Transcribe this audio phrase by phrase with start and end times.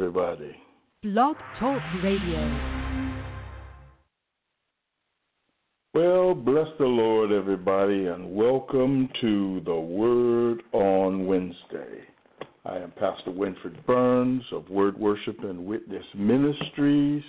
[0.00, 0.56] everybody.
[1.02, 2.88] Blog Talk Radio.
[5.92, 12.00] Well, bless the Lord, everybody, and welcome to the Word on Wednesday.
[12.64, 17.22] I am Pastor Winfred Burns of Word Worship and Witness Ministries,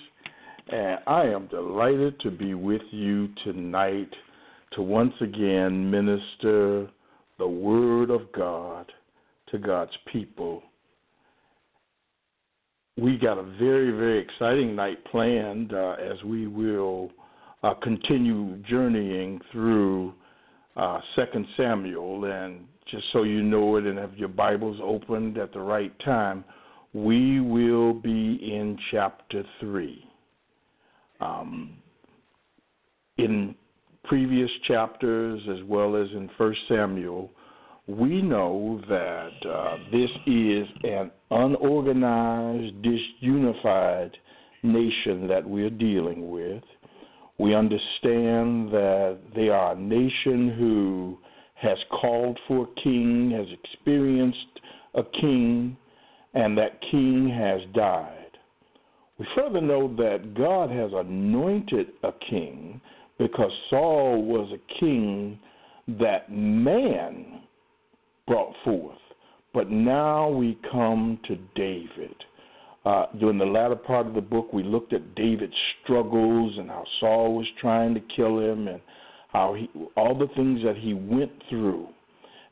[0.71, 4.13] and I am delighted to be with you tonight
[4.75, 6.87] to once again minister
[7.37, 8.89] the Word of God
[9.49, 10.63] to God's people.
[12.97, 17.09] We got a very, very exciting night planned uh, as we will
[17.63, 20.13] uh, continue journeying through
[20.75, 22.25] uh, Second Samuel.
[22.25, 26.43] And just so you know it and have your Bibles opened at the right time,
[26.93, 30.03] we will be in chapter 3.
[31.21, 31.77] Um,
[33.17, 33.55] in
[34.03, 37.29] previous chapters, as well as in First Samuel,
[37.87, 44.11] we know that uh, this is an unorganized, disunified
[44.63, 46.63] nation that we're dealing with.
[47.39, 51.17] We understand that they are a nation who
[51.55, 54.59] has called for a king, has experienced
[54.93, 55.77] a king,
[56.33, 58.17] and that king has died.
[59.17, 62.81] We further know that God has anointed a king
[63.17, 65.39] because Saul was a king
[65.99, 67.41] that man
[68.27, 68.97] brought forth.
[69.53, 72.15] But now we come to David.
[72.83, 76.83] Uh, during the latter part of the book, we looked at David's struggles and how
[76.99, 78.81] Saul was trying to kill him and
[79.31, 81.87] how he, all the things that he went through.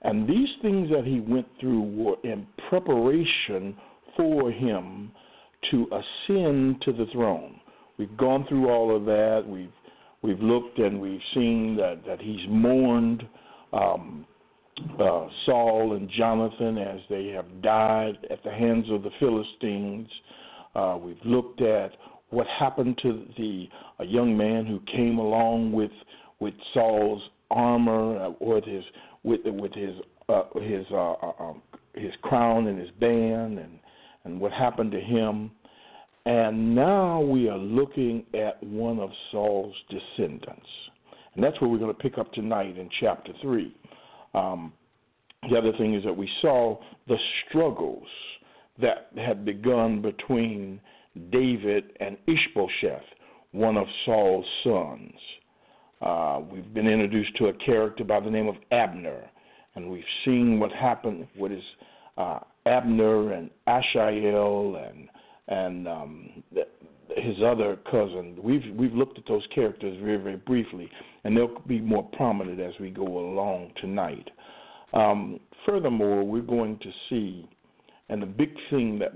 [0.01, 3.75] And these things that he went through were in preparation
[4.15, 5.11] for him
[5.71, 7.59] to ascend to the throne.
[7.97, 9.43] We've gone through all of that.
[9.45, 9.71] We've
[10.21, 13.23] we've looked and we've seen that that he's mourned
[13.73, 14.25] um,
[14.99, 20.07] uh, Saul and Jonathan as they have died at the hands of the Philistines.
[20.75, 21.91] Uh, we've looked at
[22.29, 23.67] what happened to the
[23.99, 25.91] a young man who came along with
[26.39, 27.21] with Saul's
[27.51, 28.83] armor uh, with his
[29.23, 29.95] with with his
[30.29, 31.61] uh, his uh, uh, um,
[31.95, 33.79] his crown and his band and
[34.25, 35.51] and what happened to him.
[36.25, 40.67] And now we are looking at one of Saul's descendants.
[41.33, 43.75] And that's where we're going to pick up tonight in chapter 3.
[44.33, 44.73] Um,
[45.47, 46.77] the other thing is that we saw
[47.07, 47.17] the
[47.47, 48.07] struggles
[48.81, 50.79] that had begun between
[51.31, 53.03] David and Ishbosheth,
[53.51, 55.13] one of Saul's sons.
[56.01, 59.29] Uh, we've been introduced to a character by the name of Abner,
[59.75, 61.63] and we've seen what happened with his
[62.17, 65.09] uh, Abner and Ashiel and
[65.47, 66.43] and um,
[67.17, 68.37] his other cousin.
[68.41, 70.89] We've we've looked at those characters very very briefly,
[71.23, 74.29] and they'll be more prominent as we go along tonight.
[74.93, 77.47] Um, furthermore, we're going to see,
[78.09, 79.11] and the big thing that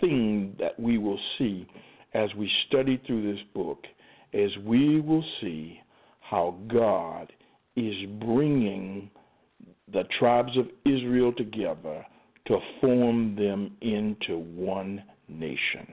[0.00, 1.66] thing that we will see
[2.14, 3.84] as we study through this book
[4.32, 5.80] is we will see
[6.20, 7.32] how God
[7.76, 9.10] is bringing
[9.92, 12.04] the tribes of Israel together
[12.46, 15.86] to form them into one nation.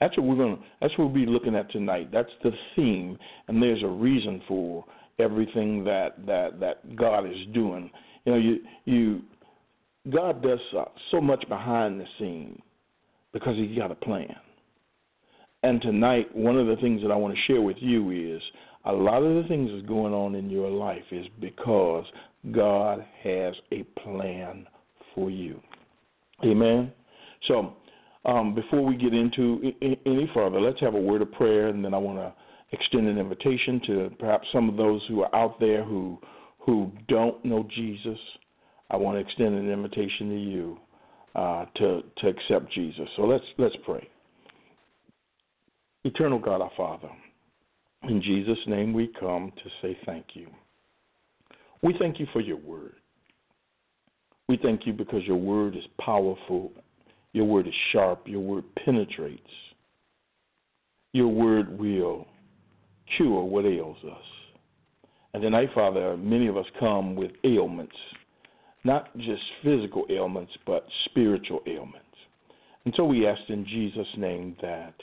[0.00, 2.10] That's what we're going that's what we'll be looking at tonight.
[2.10, 4.84] That's the theme, and there's a reason for
[5.20, 7.90] everything that that that God is doing.
[8.24, 9.22] You know, you you
[10.10, 10.60] God does
[11.10, 12.60] so much behind the scene
[13.32, 14.34] because He's got a plan.
[15.62, 18.40] And tonight, one of the things that I want to share with you is
[18.86, 22.06] a lot of the things that's going on in your life is because
[22.50, 24.66] God has a plan
[25.14, 25.60] for you.
[26.42, 26.90] Amen.
[27.46, 27.74] So,
[28.24, 31.92] um, before we get into any further, let's have a word of prayer, and then
[31.92, 32.32] I want to
[32.72, 36.18] extend an invitation to perhaps some of those who are out there who
[36.58, 38.18] who don't know Jesus.
[38.90, 40.78] I want to extend an invitation to you
[41.34, 43.08] uh, to to accept Jesus.
[43.16, 44.08] So let's let's pray.
[46.04, 47.10] Eternal God, our Father,
[48.04, 50.48] in Jesus' name we come to say thank you.
[51.82, 52.94] We thank you for your word.
[54.48, 56.72] We thank you because your word is powerful,
[57.32, 59.42] your word is sharp, your word penetrates.
[61.12, 62.26] Your word will
[63.16, 64.24] cure what ails us.
[65.32, 67.96] And tonight, Father, many of us come with ailments,
[68.84, 72.06] not just physical ailments, but spiritual ailments.
[72.84, 74.94] And so we ask in Jesus' name that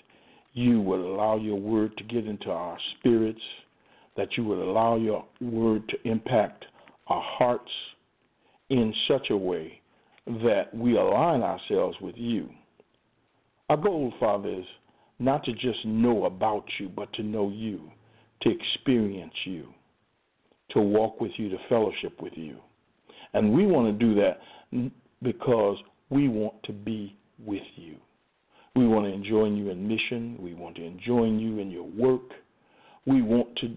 [0.53, 3.41] you would allow your word to get into our spirits,
[4.17, 6.65] that you would allow your word to impact
[7.07, 7.71] our hearts
[8.69, 9.79] in such a way
[10.25, 12.49] that we align ourselves with you.
[13.69, 14.65] Our goal, Father, is
[15.19, 17.91] not to just know about you, but to know you
[18.41, 19.67] to experience you,
[20.71, 22.57] to walk with you, to fellowship with you.
[23.33, 24.91] And we want to do that
[25.21, 25.77] because
[26.09, 27.95] we want to be with you.
[28.75, 30.37] We want to enjoin you in mission.
[30.39, 32.29] We want to enjoin you in your work.
[33.05, 33.73] We want to,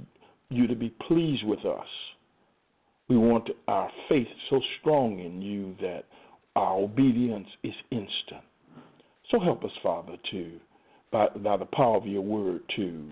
[0.51, 1.87] you to be pleased with us.
[3.09, 6.05] We want our faith so strong in you that
[6.55, 8.45] our obedience is instant.
[9.31, 10.61] So help us, Father, to
[11.11, 13.09] by, by the power of your word to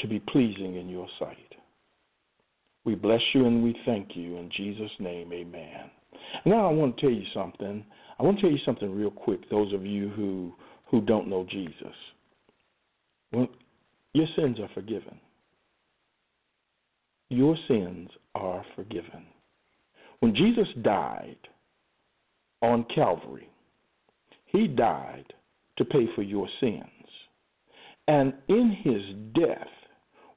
[0.00, 1.54] to be pleasing in your sight.
[2.84, 5.90] We bless you and we thank you in Jesus' name, Amen.
[6.44, 7.84] Now I want to tell you something.
[8.18, 9.48] I want to tell you something real quick.
[9.50, 10.54] Those of you who
[10.88, 11.94] who don't know Jesus,
[13.32, 13.48] well,
[14.12, 15.18] your sins are forgiven.
[17.28, 19.26] Your sins are forgiven.
[20.20, 21.36] When Jesus died
[22.62, 23.50] on Calvary,
[24.46, 25.32] he died
[25.76, 26.84] to pay for your sins.
[28.08, 29.02] And in his
[29.34, 29.66] death,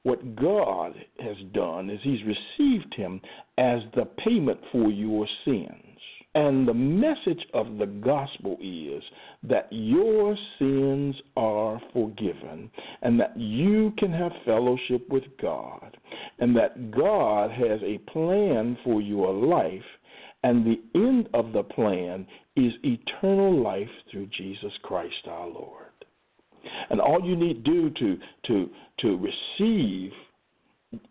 [0.02, 3.20] what God has done is he's received him
[3.58, 5.74] as the payment for your sins.
[6.34, 9.02] And the message of the gospel is
[9.42, 12.70] that your sins are forgiven
[13.02, 15.96] and that you can have fellowship with God
[16.38, 19.82] and that God has a plan for your life
[20.42, 22.26] and the end of the plan
[22.56, 25.89] is eternal life through Jesus Christ our Lord.
[26.90, 28.70] And all you need do to to
[29.00, 30.12] to receive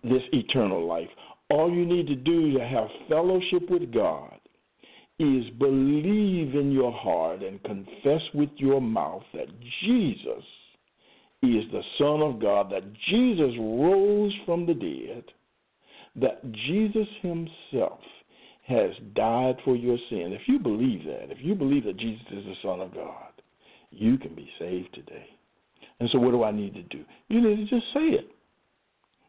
[0.04, 1.08] this eternal life,
[1.50, 4.40] all you need to do to have fellowship with God
[5.20, 9.48] is believe in your heart and confess with your mouth that
[9.84, 10.44] Jesus
[11.42, 15.24] is the Son of God, that Jesus rose from the dead,
[16.16, 18.00] that Jesus Himself
[18.68, 20.32] has died for your sin.
[20.32, 23.32] If you believe that, if you believe that Jesus is the Son of God,
[23.92, 25.28] you can be saved today.
[26.00, 27.04] And so, what do I need to do?
[27.28, 28.32] You need to just say it.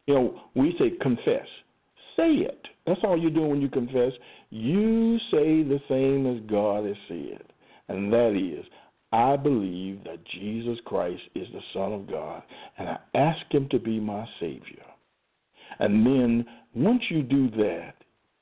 [0.07, 1.47] You know, we say confess.
[2.15, 2.67] Say it.
[2.85, 4.11] That's all you're doing when you confess.
[4.49, 7.43] You say the same as God has said,
[7.87, 8.65] and that is,
[9.13, 12.43] I believe that Jesus Christ is the Son of God,
[12.77, 14.83] and I ask Him to be my Savior.
[15.79, 17.93] And then, once you do that,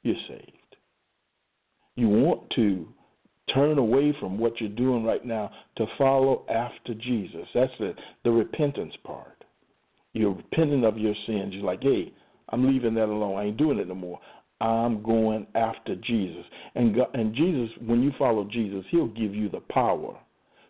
[0.03, 0.75] you're saved.
[1.95, 2.87] You want to
[3.53, 7.47] turn away from what you're doing right now to follow after Jesus.
[7.53, 7.93] That's the,
[8.23, 9.43] the repentance part.
[10.13, 11.53] You're repenting of your sins.
[11.53, 12.11] You're like, hey,
[12.49, 13.37] I'm leaving that alone.
[13.37, 14.19] I ain't doing it no more.
[14.61, 16.43] I'm going after Jesus.
[16.75, 20.19] And God, and Jesus, when you follow Jesus, He'll give you the power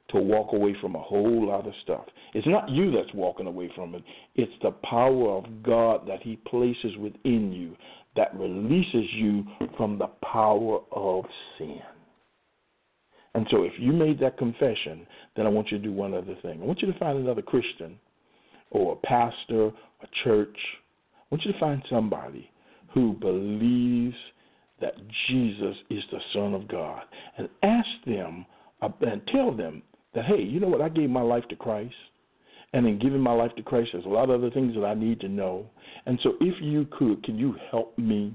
[0.10, 2.06] to walk away from a whole lot of stuff.
[2.34, 4.04] It's not you that's walking away from it.
[4.36, 7.76] It's the power of God that He places within you
[8.16, 9.44] that releases you
[9.78, 11.26] from the power of
[11.58, 11.80] sin.
[13.40, 15.08] And so if you made that confession,
[15.38, 16.62] then I want you to do one other thing.
[16.62, 17.98] I want you to find another Christian
[18.70, 20.58] or a pastor, a church.
[21.16, 22.52] I want you to find somebody
[22.94, 24.18] who believes
[24.82, 24.96] that
[25.30, 27.04] Jesus is the Son of God
[27.38, 28.46] and ask them
[28.82, 29.84] and tell them
[30.16, 30.82] that, hey, you know what?
[30.82, 31.96] I gave my life to Christ.
[32.74, 34.96] And in giving my life to Christ, there's a lot of other things that I
[34.96, 35.66] need to know.
[36.06, 38.34] And so, if you could, can you help me?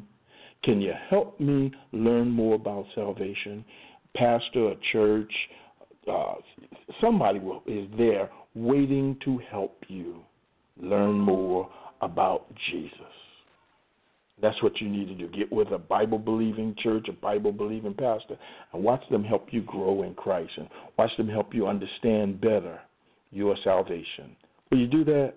[0.63, 3.67] Can you help me learn more about salvation?
[4.15, 5.33] Pastor, a church,
[6.11, 6.35] uh,
[7.01, 10.23] somebody will, is there waiting to help you
[10.81, 11.69] learn more
[12.03, 12.91] about Jesus.
[14.43, 15.29] That's what you need to do.
[15.29, 18.37] Get with a Bible believing church, a Bible believing pastor,
[18.73, 20.69] and watch them help you grow in Christ and
[20.99, 22.81] watch them help you understand better
[23.31, 24.37] your salvation.
[24.71, 25.35] Will you do that?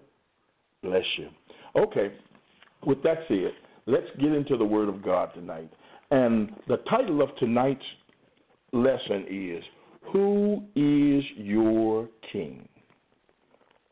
[0.82, 1.30] Bless you.
[1.76, 2.14] Okay,
[2.86, 3.52] with that said,
[3.86, 5.72] let's get into the Word of God tonight.
[6.10, 7.82] And the title of tonight's
[8.78, 9.64] lesson is
[10.14, 12.68] Who is Your King?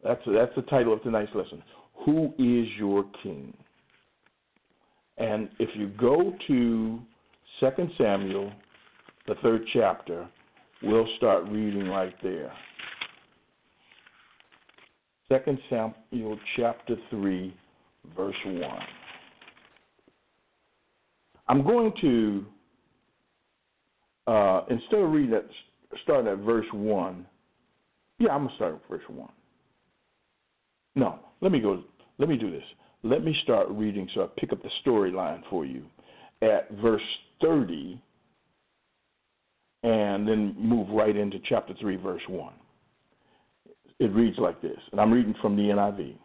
[0.04, 1.63] That's, that's the title of tonight's lesson.
[2.06, 3.56] Who is your King?
[5.18, 7.00] And if you go to
[7.60, 8.51] 2 Samuel,
[9.27, 10.27] the third chapter,
[10.84, 12.51] we'll start reading right there.
[15.30, 17.56] 2 Samuel chapter 3,
[18.15, 18.80] verse 1.
[21.48, 22.46] I'm going to,
[24.27, 25.46] uh, instead of reading that,
[26.03, 27.25] starting at verse 1,
[28.20, 29.29] yeah, I'm going to start at verse 1.
[30.96, 31.84] No, let me go,
[32.17, 32.63] let me do this.
[33.03, 35.84] Let me start reading so I pick up the storyline for you
[36.41, 37.01] at verse
[37.41, 38.01] 30
[39.84, 42.53] and then move right into chapter 3, verse 1.
[44.00, 46.15] It reads like this, and I'm reading from the NIV.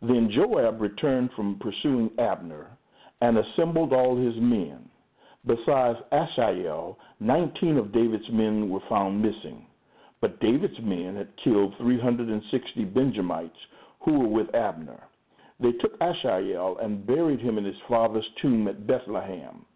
[0.00, 2.66] Then Joab returned from pursuing Abner
[3.20, 4.83] and assembled all his men.
[5.46, 9.66] Besides Asahel, 19 of David's men were found missing.
[10.20, 13.58] But David's men had killed 360 Benjamites
[14.04, 15.02] who were with Abner.
[15.60, 19.66] They took Asahel and buried him in his father's tomb at Bethlehem.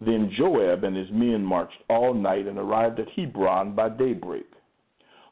[0.00, 4.46] Then Joab and his men marched all night and arrived at Hebron by daybreak.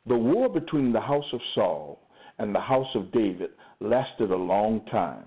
[0.06, 2.00] The war between the house of Saul
[2.38, 3.50] and the house of David
[3.80, 5.24] lasted a long time.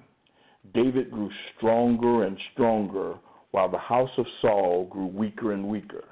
[0.73, 3.15] David grew stronger and stronger
[3.51, 6.03] while the house of Saul grew weaker and weaker.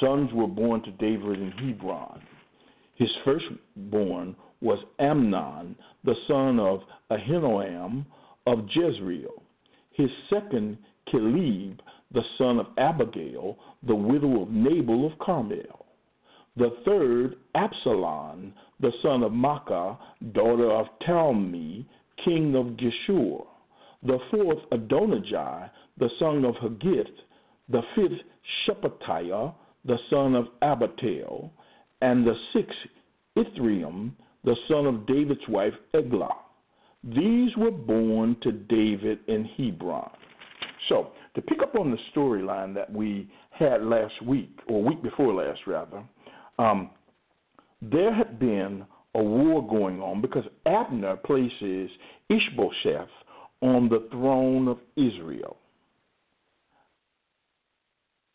[0.00, 2.22] Sons were born to David in Hebron.
[2.94, 8.04] His firstborn was Amnon, the son of Ahinoam
[8.46, 9.42] of Jezreel.
[9.92, 10.78] His second,
[11.10, 11.80] Caleb,
[12.12, 15.86] the son of Abigail, the widow of Nabal of Carmel.
[16.56, 19.96] The third, Absalom, the son of Maacah,
[20.32, 21.84] daughter of Talmai,
[22.24, 23.46] king of Geshur.
[24.04, 27.06] The fourth, Adonijah, the son of Haggith.
[27.68, 28.20] The fifth,
[28.66, 29.54] Shephatiah,
[29.84, 31.50] the son of Abital.
[32.00, 32.76] And the sixth,
[33.36, 34.12] Ithream,
[34.44, 36.34] the son of David's wife, Eglah.
[37.04, 40.10] These were born to David in Hebron.
[40.88, 45.32] So, to pick up on the storyline that we had last week, or week before
[45.32, 46.02] last, rather,
[46.58, 46.90] um,
[47.80, 51.90] there had been a war going on because Abner places
[52.28, 53.08] Ishbosheth
[53.62, 55.56] on the throne of Israel.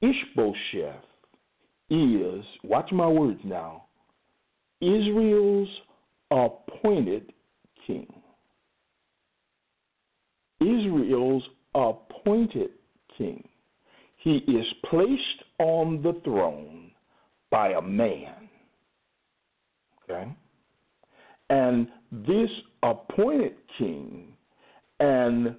[0.01, 1.03] Ishbosheth
[1.89, 3.83] is, watch my words now,
[4.81, 5.69] Israel's
[6.31, 7.33] appointed
[7.85, 8.07] king.
[10.61, 11.43] Israel's
[11.75, 12.71] appointed
[13.17, 13.47] king.
[14.17, 16.91] He is placed on the throne
[17.49, 18.49] by a man.
[20.03, 20.31] Okay?
[21.49, 22.49] And this
[22.83, 24.36] appointed king
[24.99, 25.55] and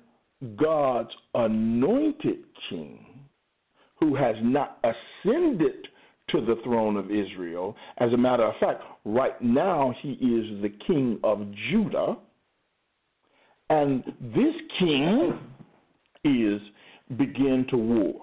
[0.57, 2.38] God's anointed
[2.71, 3.04] king,
[4.00, 5.88] who has not ascended
[6.30, 7.75] to the throne of Israel.
[7.99, 12.16] As a matter of fact, right now he is the king of Judah.
[13.71, 15.38] And this king
[16.25, 16.61] is
[17.16, 18.21] begin to war.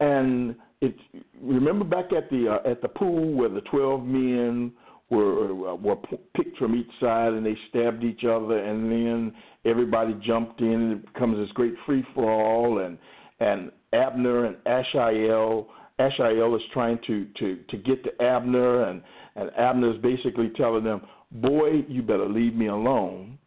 [0.00, 0.98] And it's
[1.40, 4.72] remember back at the uh, at the pool where the 12 men
[5.10, 5.96] were uh, were
[6.34, 9.32] picked from each side and they stabbed each other and then
[9.64, 12.98] everybody jumped in and it becomes this great free for all and
[13.40, 15.66] and Abner and Ashiel
[15.98, 19.02] Ashiel is trying to to to get to Abner, and
[19.36, 23.38] and Abner is basically telling them, "Boy, you better leave me alone."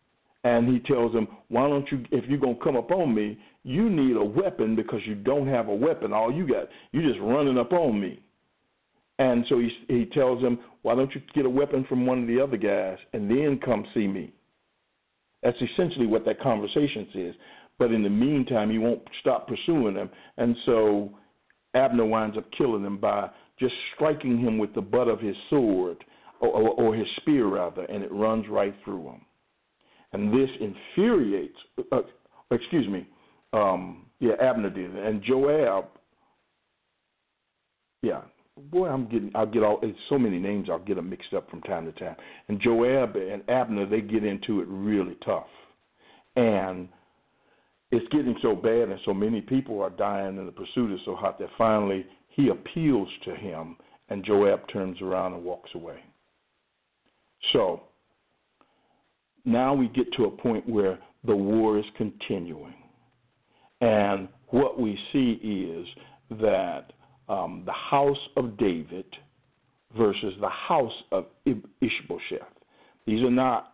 [0.44, 2.06] And he tells them, "Why don't you?
[2.12, 5.68] If you're gonna come up on me, you need a weapon because you don't have
[5.68, 6.14] a weapon.
[6.14, 8.20] All you got, you're just running up on me."
[9.20, 12.28] And so he he tells him, "Why don't you get a weapon from one of
[12.28, 14.34] the other guys and then come see me?"
[15.44, 17.36] That's essentially what that conversation says.
[17.80, 21.12] But in the meantime, he won't stop pursuing them, and so
[21.76, 26.04] Abner winds up killing him by just striking him with the butt of his sword,
[26.40, 29.22] or, or, or his spear rather, and it runs right through him.
[30.14, 31.58] And this infuriates,
[31.92, 32.02] uh,
[32.52, 33.08] excuse me,
[33.54, 35.86] um, yeah, Abner did, and Joab.
[38.02, 38.22] Yeah,
[38.72, 39.80] boy, I'm getting, I'll get all.
[39.82, 42.16] It's so many names, I'll get them mixed up from time to time.
[42.48, 45.48] And Joab and Abner, they get into it really tough,
[46.36, 46.90] and
[47.92, 51.16] it's getting so bad and so many people are dying and the pursuit is so
[51.16, 53.78] hot that finally he appeals to him
[54.10, 56.00] and Joab turns around and walks away.
[57.54, 57.84] So
[59.46, 62.76] now we get to a point where the war is continuing.
[63.80, 65.88] And what we see is
[66.42, 66.92] that
[67.30, 69.06] um, the house of David
[69.98, 72.42] versus the house of Ishbosheth.
[73.06, 73.74] These are not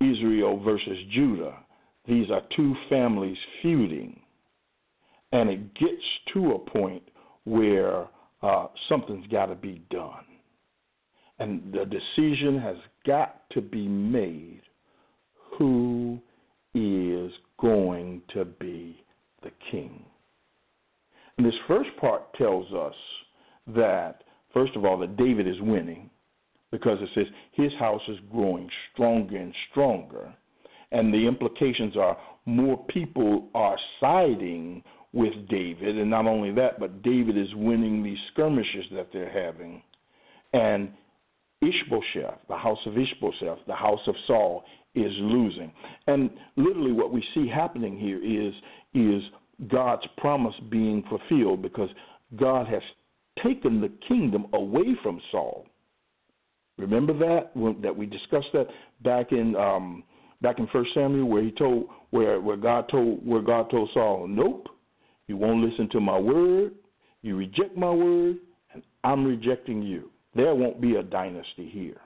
[0.00, 1.58] Israel versus Judah.
[2.06, 4.20] These are two families feuding,
[5.30, 6.02] and it gets
[6.34, 7.02] to a point
[7.44, 8.08] where
[8.42, 10.24] uh, something's got to be done.
[11.38, 14.62] And the decision has got to be made
[15.58, 16.18] who
[16.74, 19.04] is going to be
[19.42, 20.04] the king.
[21.42, 22.94] This first part tells us
[23.68, 26.10] that, first of all, that David is winning
[26.70, 30.32] because it says his house is growing stronger and stronger
[30.92, 37.02] and the implications are more people are siding with David, and not only that, but
[37.02, 39.82] David is winning these skirmishes that they're having.
[40.52, 40.90] And
[41.60, 45.72] Ishbosheth, the house of Ishbosheth, the house of Saul, is losing.
[46.06, 48.54] And literally, what we see happening here is
[48.94, 49.22] is
[49.68, 51.88] God's promise being fulfilled because
[52.36, 52.82] God has
[53.42, 55.66] taken the kingdom away from Saul.
[56.78, 58.66] Remember that when, that we discussed that
[59.02, 60.02] back in um,
[60.40, 64.26] back in First Samuel where he told where where God told where God told Saul,
[64.26, 64.68] Nope,
[65.26, 66.72] you won't listen to my word,
[67.22, 68.36] you reject my word,
[68.72, 70.10] and I'm rejecting you.
[70.34, 72.00] There won't be a dynasty here.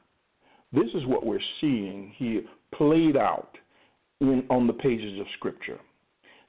[0.73, 2.43] This is what we're seeing here
[2.75, 3.57] played out
[4.21, 5.79] in, on the pages of Scripture.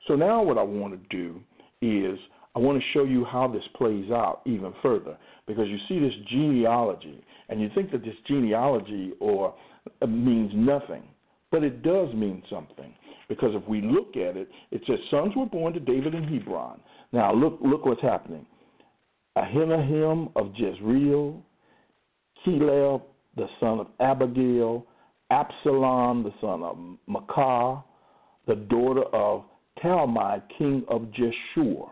[0.07, 1.39] So now what I want to do
[1.81, 2.17] is
[2.55, 6.13] I want to show you how this plays out even further because you see this
[6.29, 9.53] genealogy and you think that this genealogy or
[10.01, 11.03] uh, means nothing,
[11.51, 12.93] but it does mean something
[13.29, 16.79] because if we look at it, it says sons were born to David in Hebron.
[17.11, 18.45] Now look look what's happening.
[19.37, 21.41] Ahinoam of Jezreel,
[22.43, 23.03] Caleb
[23.35, 24.85] the son of Abigail,
[25.31, 27.83] Absalom the son of Maacah,
[28.47, 29.43] the daughter of
[29.83, 31.89] Talmai, king of Geshur.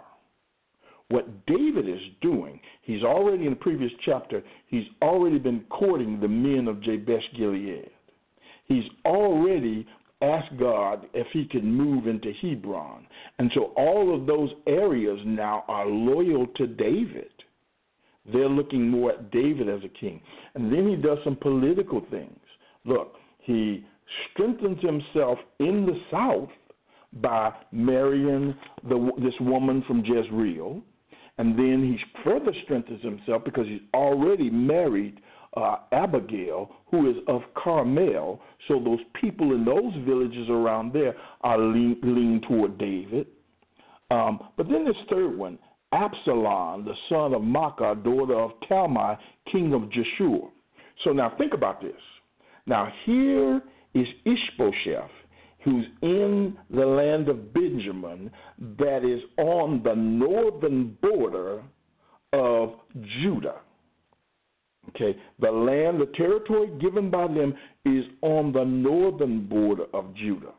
[1.10, 6.27] What David is doing, he's already in the previous chapter, he's already been courting the
[6.27, 7.92] men of Jabesh Gilead.
[8.65, 9.86] He's already
[10.22, 13.06] asked God if he could move into Hebron.
[13.38, 17.30] And so all of those areas now are loyal to David.
[18.32, 20.20] They're looking more at David as a king.
[20.56, 22.39] And then he does some political things.
[22.84, 23.86] Look, he
[24.32, 26.50] strengthens himself in the south
[27.16, 28.56] by marrying
[28.88, 30.82] the, this woman from Jezreel.
[31.38, 35.20] And then he further strengthens himself because he's already married
[35.58, 38.42] uh, Abigail, who is of Carmel.
[38.68, 43.28] So those people in those villages around there are lean, lean toward David.
[44.12, 45.58] Um, but then this third one,
[45.92, 49.18] Absalom, the son of Maacah, daughter of Talmai,
[49.52, 50.50] king of Geshur.
[51.04, 51.94] So now think about this.
[52.66, 53.62] Now here
[53.94, 55.10] is Ishbosheth,
[55.66, 58.32] who's in the land of Benjamin,
[58.78, 61.64] that is on the northern border
[62.32, 62.76] of
[63.22, 63.56] Judah.
[64.90, 67.56] Okay, the land, the territory given by them
[67.86, 70.54] is on the northern border of Judah.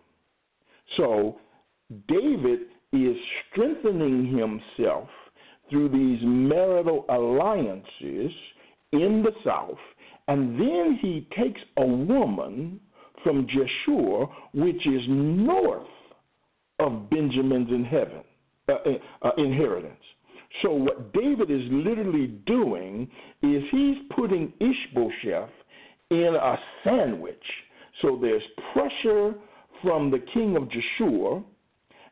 [0.97, 1.39] So
[2.09, 2.61] David
[2.93, 3.17] is
[3.53, 5.09] strengthening himself
[5.71, 8.33] through these marital alliances
[8.93, 9.79] in the south,
[10.27, 12.81] and then he takes a woman
[13.23, 15.87] from Geshur, which is north
[16.79, 18.23] of Benjamin's in heaven,
[18.69, 18.75] uh,
[19.27, 19.95] uh, inheritance.
[20.63, 23.09] So what David is literally doing
[23.43, 25.51] is he's putting Ishbosheth
[26.11, 27.43] in a sandwich.
[28.03, 28.43] So there's
[28.73, 29.35] pressure
[29.83, 31.43] from the king of Geshur,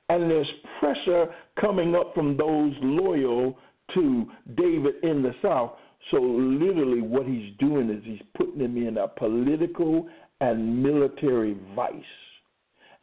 [0.08, 1.26] and there's pressure
[1.60, 3.56] coming up from those loyal
[3.94, 5.72] to David in the south.
[6.10, 10.08] So literally what he's doing is he's putting him in a political
[10.44, 11.94] and military vice.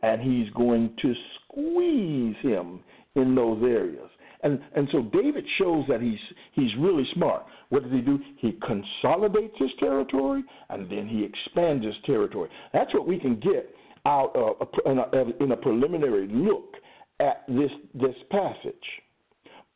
[0.03, 2.81] And he's going to squeeze him
[3.15, 4.09] in those areas.
[4.43, 6.19] And and so David shows that he's
[6.53, 7.45] he's really smart.
[7.69, 8.19] What does he do?
[8.37, 12.49] He consolidates his territory and then he expands his territory.
[12.73, 13.73] That's what we can get
[14.05, 16.75] out of in a, in a preliminary look
[17.19, 18.87] at this this passage.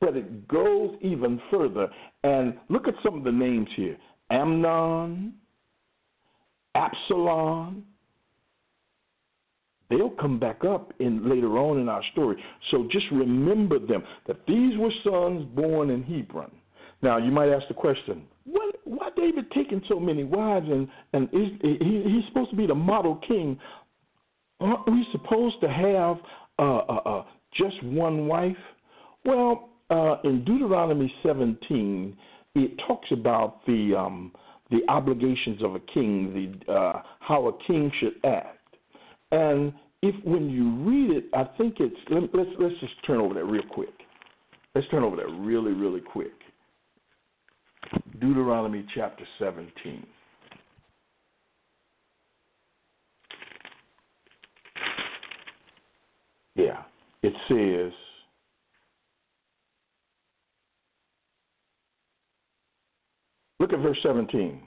[0.02, 1.88] But it goes even further.
[2.24, 3.98] And look at some of the names here:
[4.32, 5.34] Amnon,
[6.76, 7.86] Absalom,
[9.90, 12.36] they'll come back up in later on in our story.
[12.72, 16.52] So just remember them that these were sons born in Hebron.
[17.02, 21.30] Now you might ask the question, what, why David taking so many wives and and
[21.34, 23.60] is, he, he's supposed to be the model king?
[24.60, 26.18] Aren't we supposed to have
[26.60, 28.56] uh, uh, uh, just one wife?
[29.26, 32.16] Well, uh, in Deuteronomy 17,
[32.56, 34.32] it talks about the um,
[34.72, 38.58] the obligations of a king, the uh, how a king should act.
[39.32, 43.34] And if when you read it, I think it's let, let's let's just turn over
[43.34, 43.94] there real quick.
[44.74, 46.34] Let's turn over there really really quick.
[48.20, 50.06] Deuteronomy chapter 17.
[56.56, 56.84] Yeah,
[57.22, 57.94] it says.
[63.60, 64.62] Look at verse 17.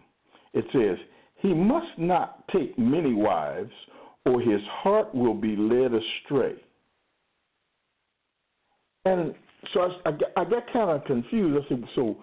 [0.55, 0.99] It says,
[1.37, 3.73] He must not take many wives,
[4.25, 6.55] or his heart will be led astray.
[9.05, 9.35] And
[9.73, 11.65] so I, I, I got kind of confused.
[11.65, 12.17] I said, so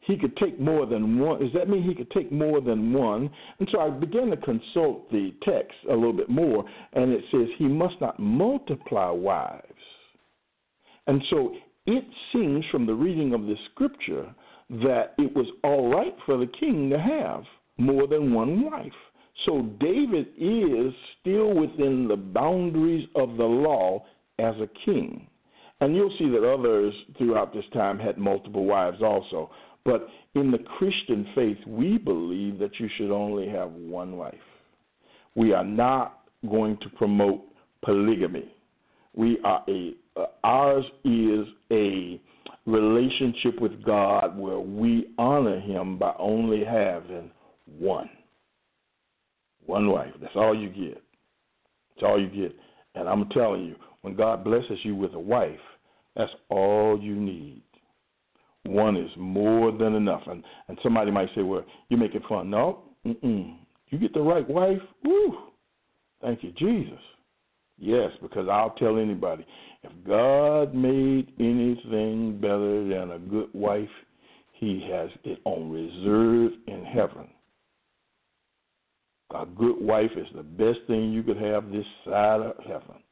[0.00, 1.40] he could take more than one.
[1.40, 3.28] Does that mean he could take more than one?
[3.58, 7.48] And so I began to consult the text a little bit more, and it says
[7.58, 9.62] he must not multiply wives.
[11.06, 11.54] And so
[11.86, 14.32] it seems from the reading of the scripture
[14.70, 17.44] that it was all right for the king to have
[17.78, 18.92] more than one wife.
[19.44, 24.04] So David is still within the boundaries of the law
[24.38, 25.28] as a king.
[25.80, 29.50] And you'll see that others throughout this time had multiple wives also.
[29.84, 34.34] But in the Christian faith, we believe that you should only have one wife.
[35.34, 37.42] We are not going to promote
[37.84, 38.52] polygamy.
[39.14, 42.20] We are a uh, ours is a
[42.66, 47.30] relationship with God where we honor him by only having
[47.78, 48.10] one.
[49.64, 50.12] One wife.
[50.20, 51.02] That's all you get.
[51.94, 52.54] That's all you get.
[52.94, 55.58] And I'm telling you, when God blesses you with a wife,
[56.16, 57.62] That's all you need.
[58.64, 60.22] One is more than enough.
[60.26, 63.56] And and somebody might say, "Well, you're making fun." No, mm-mm.
[63.90, 64.80] you get the right wife.
[65.04, 65.36] Woo!
[66.22, 66.98] Thank you, Jesus.
[67.78, 69.46] Yes, because I'll tell anybody
[69.86, 73.88] if God made anything better than a good wife,
[74.52, 77.28] He has it on reserve in heaven.
[79.34, 83.02] A good wife is the best thing you could have this side of heaven.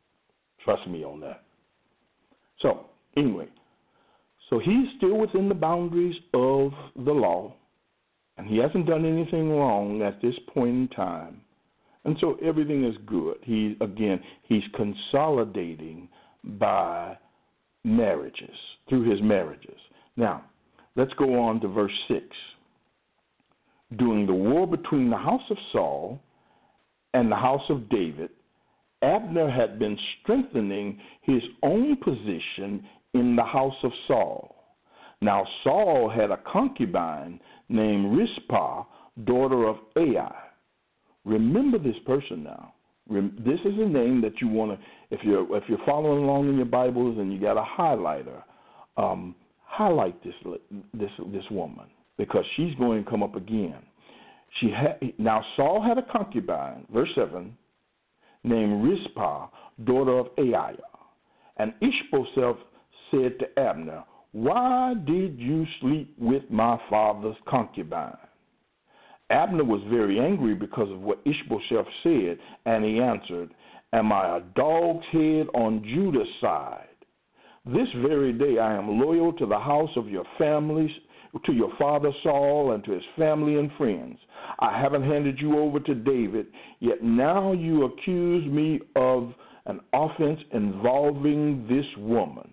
[0.64, 1.42] Trust me on that.
[2.60, 3.48] So, anyway,
[4.48, 7.54] so he's still within the boundaries of the law,
[8.38, 11.40] and he hasn't done anything wrong at this point in time.
[12.04, 13.38] And so everything is good.
[13.42, 16.08] He again, he's consolidating
[16.59, 17.16] by
[17.85, 18.57] marriages,
[18.88, 19.78] through his marriages.
[20.16, 20.44] Now,
[20.96, 22.24] let's go on to verse 6.
[23.96, 26.20] During the war between the house of Saul
[27.12, 28.30] and the house of David,
[29.02, 34.57] Abner had been strengthening his own position in the house of Saul.
[35.20, 38.85] Now, Saul had a concubine named Rizpah,
[39.24, 40.35] daughter of Ai.
[41.24, 42.74] Remember this person now.
[43.09, 44.78] This is a name that you want to,
[45.14, 48.42] if you're if you're following along in your Bibles and you got a highlighter,
[48.96, 50.35] um, highlight this
[50.92, 51.87] this this woman
[52.18, 53.79] because she's going to come up again.
[54.61, 54.72] She
[55.18, 57.57] now Saul had a concubine, verse seven,
[58.42, 59.48] named Rizpah,
[59.85, 60.77] daughter of Aiah,
[61.59, 62.59] and Ishbosheth
[63.11, 68.16] said to Abner, Why did you sleep with my father's concubine?
[69.31, 73.50] Abner was very angry because of what Ishbosheth said, and he answered,
[73.94, 76.88] Am I a dog's head on Judah's side?
[77.64, 80.90] This very day I am loyal to the house of your families,
[81.46, 84.18] to your father Saul, and to his family and friends.
[84.59, 86.46] I haven't handed you over to David,
[86.80, 89.33] yet now you accuse me of
[89.66, 92.52] an offense involving this woman.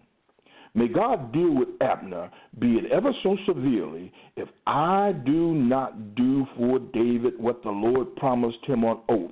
[0.75, 6.45] May God deal with Abner, be it ever so severely, if I do not do
[6.55, 9.31] for David what the Lord promised him on oath,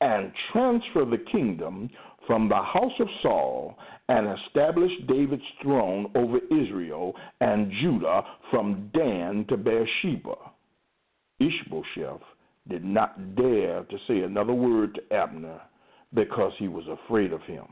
[0.00, 1.90] and transfer the kingdom
[2.26, 3.76] from the house of Saul
[4.08, 10.36] and establish David's throne over Israel and Judah from Dan to Beersheba.
[11.40, 12.22] Ishbosheth
[12.68, 15.60] did not dare to say another word to Abner
[16.14, 17.64] because he was afraid of him.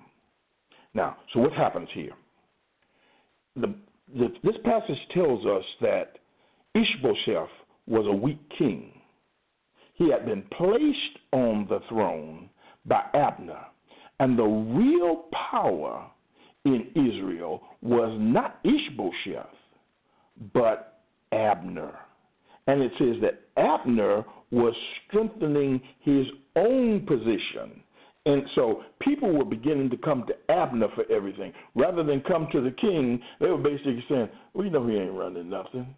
[0.95, 2.15] Now, so what happens here?
[3.61, 3.75] the,
[4.17, 6.19] the, this passage tells us that
[6.75, 7.49] Ishbosheth
[7.87, 8.93] was a weak king.
[9.99, 12.49] He had been placed on the throne
[12.87, 13.67] by Abner,
[14.21, 16.11] and the real power
[16.65, 19.47] in Israel was not Ishbosheth,
[20.55, 21.01] but
[21.33, 21.99] Abner.
[22.67, 24.75] And it says that Abner was
[25.07, 27.83] strengthening his own position
[28.29, 31.51] and so people were beginning to come to Abner for everything.
[31.75, 34.97] Rather than come to the king, they were basically saying, We well, you know he
[34.97, 35.95] ain't running nothing.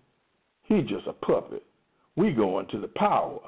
[0.63, 1.65] He's just a puppet.
[2.17, 3.41] We go into the power.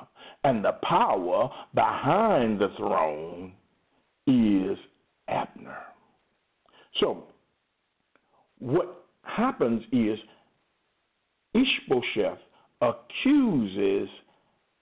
[0.45, 3.53] And the power behind the throne
[4.27, 4.79] is
[5.29, 5.79] Abner.
[7.01, 7.25] So
[8.59, 10.19] what happens is
[11.55, 12.39] Ishbosheth
[12.81, 14.09] accuses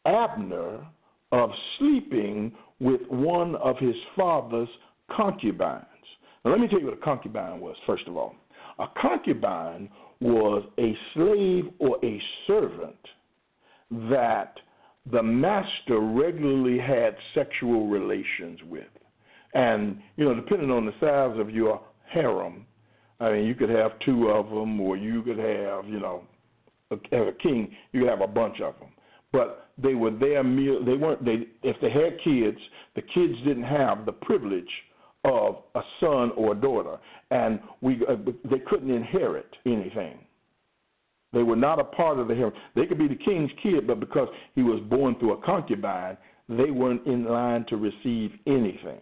[0.07, 0.87] Abner
[1.33, 4.69] of sleeping with one of his father's
[5.15, 5.85] concubines.
[6.45, 8.35] Now, let me tell you what a concubine was, first of all.
[8.79, 9.91] A concubine
[10.21, 12.97] was a slave or a servant
[13.91, 14.55] that
[15.11, 18.85] the master regularly had sexual relations with.
[19.55, 21.81] And, you know, depending on the size of your
[22.13, 22.67] harem,
[23.19, 26.23] I mean, you could have two of them, or you could have, you know,
[26.91, 28.91] as a king, you could have a bunch of them
[29.33, 30.85] but they were their meal.
[30.85, 31.25] They weren't.
[31.25, 32.59] They if they had kids,
[32.97, 34.69] the kids didn't have the privilege
[35.25, 36.97] of a son or a daughter,
[37.31, 38.17] and we uh,
[38.51, 40.19] they couldn't inherit anything.
[41.33, 42.53] They were not a part of the harem.
[42.75, 46.17] They could be the king's kid, but because he was born through a concubine,
[46.49, 49.01] they weren't in line to receive anything.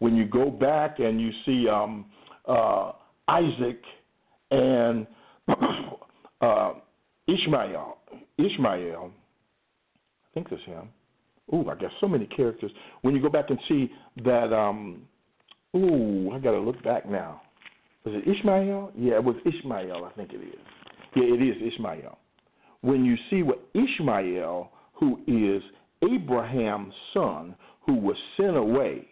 [0.00, 2.06] When you go back and you see um,
[2.48, 2.92] uh,
[3.28, 3.80] Isaac
[4.50, 5.06] and
[6.40, 6.72] uh,
[7.28, 7.98] Ishmael,
[8.38, 10.88] Ishmael I think it's him.
[11.54, 12.72] Ooh, I got so many characters.
[13.02, 13.90] When you go back and see
[14.24, 15.02] that, um,
[15.74, 17.40] ooh, I got to look back now.
[18.04, 18.92] Was it Ishmael?
[18.96, 20.04] Yeah, it was Ishmael.
[20.04, 20.75] I think it is.
[21.16, 22.18] Yeah, it is Ishmael.
[22.82, 25.62] When you see what Ishmael, who is
[26.04, 29.08] Abraham's son, who was sent away,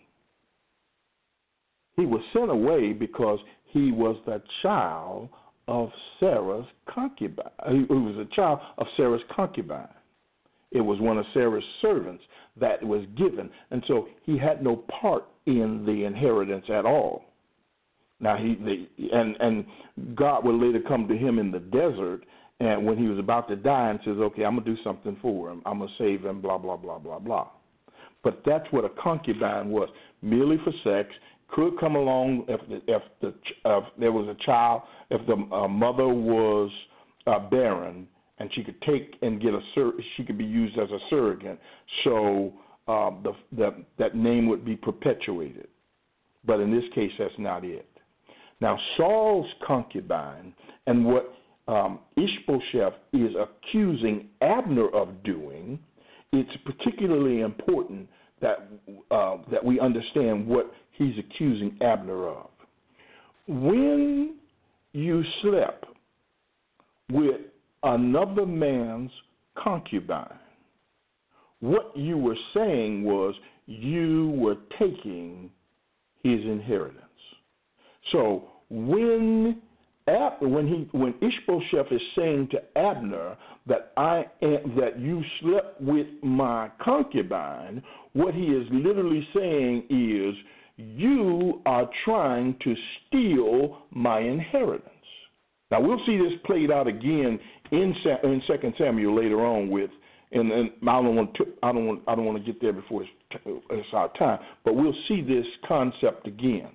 [1.96, 5.30] he was sent away because he was the child
[5.66, 5.90] of
[6.20, 7.46] Sarah's concubine.
[7.68, 9.88] He was a child of Sarah's concubine.
[10.72, 12.22] It was one of Sarah's servants
[12.60, 13.48] that was given.
[13.70, 17.24] And so he had no part in the inheritance at all.
[18.24, 19.66] Now he they, and and
[20.16, 22.22] God would later come to him in the desert,
[22.58, 25.50] and when he was about to die, and says, "Okay, I'm gonna do something for
[25.50, 25.60] him.
[25.66, 27.48] I'm gonna save him." Blah blah blah blah blah.
[28.22, 29.90] But that's what a concubine was,
[30.22, 31.14] merely for sex.
[31.48, 33.34] Could come along if the, if the
[33.66, 36.70] if there was a child, if the uh, mother was
[37.26, 38.08] uh, barren,
[38.38, 41.60] and she could take and get a sur- she could be used as a surrogate.
[42.04, 42.54] So
[42.88, 45.68] uh, the, the that name would be perpetuated.
[46.46, 47.86] But in this case, that's not it.
[48.64, 50.54] Now Saul's concubine
[50.86, 51.34] and what
[51.68, 55.78] um, Ishbosheth is accusing Abner of doing,
[56.32, 58.08] it's particularly important
[58.40, 58.70] that
[59.10, 62.48] uh, that we understand what he's accusing Abner of.
[63.46, 64.36] When
[64.94, 65.84] you slept
[67.12, 67.42] with
[67.82, 69.10] another man's
[69.62, 70.38] concubine,
[71.60, 73.34] what you were saying was
[73.66, 75.50] you were taking
[76.22, 77.02] his inheritance.
[78.10, 79.60] So when
[80.06, 85.80] Abner, when he when Ishbosheth is saying to Abner that I am, that you slept
[85.80, 90.34] with my concubine, what he is literally saying is
[90.76, 92.74] you are trying to
[93.06, 94.90] steal my inheritance.
[95.70, 97.38] Now we'll see this played out again
[97.70, 99.90] in in Second Samuel later on with,
[100.32, 102.74] and, and I don't want to I don't want I don't want to get there
[102.74, 103.10] before it's,
[103.70, 106.68] it's our time, but we'll see this concept again.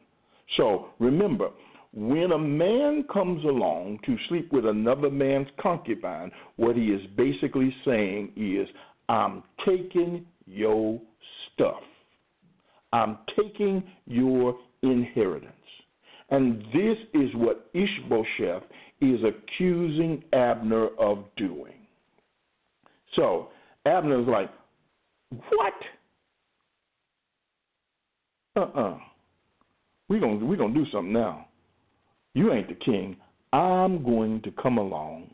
[0.57, 1.49] So remember,
[1.93, 7.73] when a man comes along to sleep with another man's concubine, what he is basically
[7.83, 8.67] saying is,
[9.07, 11.01] I'm taking your
[11.53, 11.81] stuff.
[12.93, 15.53] I'm taking your inheritance.
[16.29, 18.63] And this is what Ishbosheth
[19.01, 21.73] is accusing Abner of doing.
[23.15, 23.49] So
[23.85, 24.51] Abner is like,
[25.31, 25.73] What?
[28.55, 28.81] Uh uh-uh.
[28.81, 28.97] uh.
[30.07, 31.48] We're going we gonna do something now.
[32.39, 33.17] You ain't the king.
[33.51, 35.29] I'm going to come along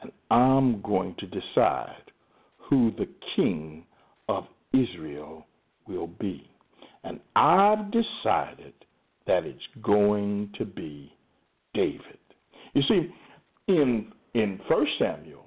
[0.00, 2.10] and I'm going to decide
[2.58, 3.84] who the king
[4.28, 5.46] of Israel
[5.86, 6.50] will be.
[7.04, 8.72] And I've decided
[9.28, 11.14] that it's going to be
[11.72, 12.18] David.
[12.74, 13.14] You see,
[13.68, 15.44] in in First Samuel,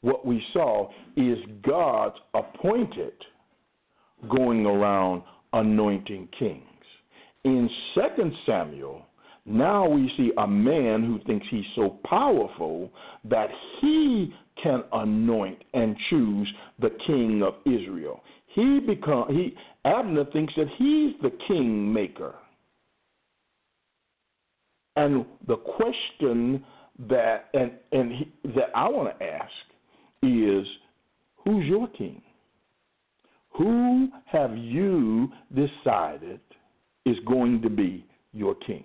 [0.00, 3.12] what we saw is God's appointed
[4.30, 6.62] going around anointing kings.
[7.44, 9.02] In Second Samuel,
[9.46, 12.90] now we see a man who thinks he's so powerful
[13.24, 13.48] that
[13.80, 18.22] he can anoint and choose the king of Israel.
[18.48, 19.54] He become he
[19.84, 22.34] Abner thinks that he's the king maker.
[24.96, 26.64] And the question
[27.08, 29.52] that and and he, that I want to ask
[30.22, 30.66] is,
[31.44, 32.20] who's your king?
[33.50, 36.40] Who have you decided
[37.04, 38.84] is going to be your king?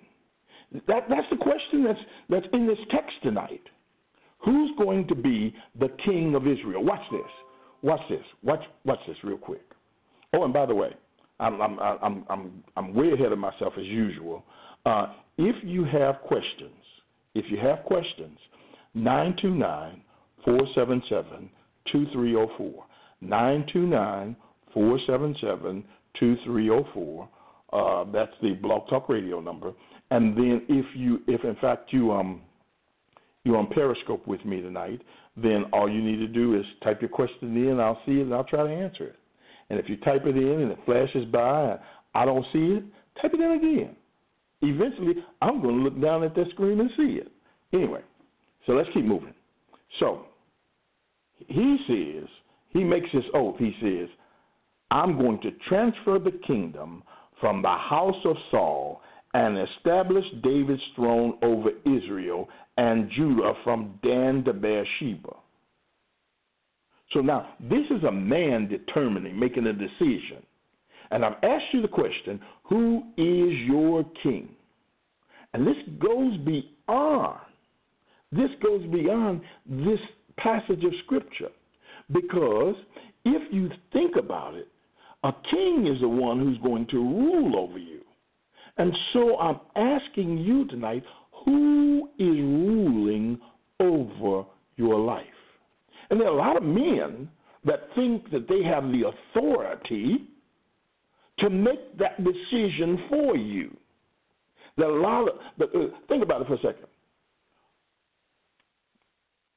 [0.86, 3.62] That that's the question that's that's in this text tonight.
[4.44, 6.82] Who's going to be the king of Israel?
[6.84, 7.20] Watch this.
[7.82, 8.24] Watch this.
[8.42, 9.62] Watch watch this real quick.
[10.34, 10.90] Oh, and by the way,
[11.40, 14.44] I'm I'm I'm I'm I'm way ahead of myself as usual.
[14.86, 16.82] Uh, if you have questions,
[17.34, 18.38] if you have questions,
[18.94, 20.02] 929
[20.44, 21.50] 477
[21.90, 22.84] 2304.
[23.20, 24.36] 929
[24.74, 25.84] 477
[26.18, 27.28] 2304.
[27.72, 29.72] Uh, that's the Blog Talk Radio number.
[30.12, 32.42] And then if you, if in fact you um,
[33.44, 35.00] you're on Periscope with me tonight,
[35.36, 37.80] then all you need to do is type your question in.
[37.80, 39.16] I'll see it and I'll try to answer it.
[39.70, 41.80] And if you type it in and it flashes by and
[42.14, 42.84] I don't see it,
[43.20, 43.96] type it in again
[44.62, 47.30] eventually I'm going to look down at that screen and see it.
[47.72, 48.00] Anyway,
[48.66, 49.34] so let's keep moving.
[50.00, 50.26] So
[51.48, 52.28] he says,
[52.70, 53.56] he makes this oath.
[53.58, 54.08] He says,
[54.90, 57.02] I'm going to transfer the kingdom
[57.40, 59.00] from the house of Saul
[59.34, 65.36] and established David's throne over Israel and Judah from Dan to Beersheba.
[67.12, 70.42] So now, this is a man determining, making a decision.
[71.10, 74.48] And I've asked you the question who is your king?
[75.52, 77.40] And this goes beyond,
[78.30, 79.98] this goes beyond this
[80.38, 81.50] passage of Scripture.
[82.10, 82.74] Because
[83.26, 84.68] if you think about it,
[85.24, 88.00] a king is the one who's going to rule over you.
[88.78, 91.02] And so I'm asking you tonight
[91.44, 93.38] who is ruling
[93.80, 94.44] over
[94.76, 95.26] your life?
[96.10, 97.28] And there are a lot of men
[97.64, 100.26] that think that they have the authority
[101.38, 103.76] to make that decision for you.
[104.76, 106.86] There are a lot of, but uh, think about it for a second.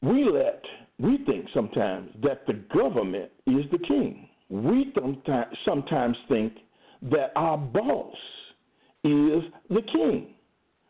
[0.01, 0.61] We let,
[0.99, 4.27] we think sometimes that the government is the king.
[4.49, 4.93] We
[5.65, 6.53] sometimes think
[7.11, 8.15] that our boss
[9.05, 10.35] is the king.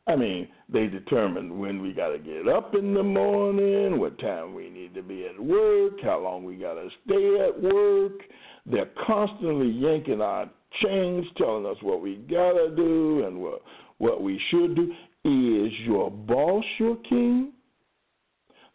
[0.08, 4.54] I mean, they determine when we got to get up in the morning, what time
[4.54, 8.22] we need to be at work, how long we got to stay at work.
[8.66, 10.50] They're constantly yanking our
[10.84, 13.62] chains, telling us what we got to do and what,
[13.98, 14.94] what we should do.
[15.24, 17.54] Is your boss your king?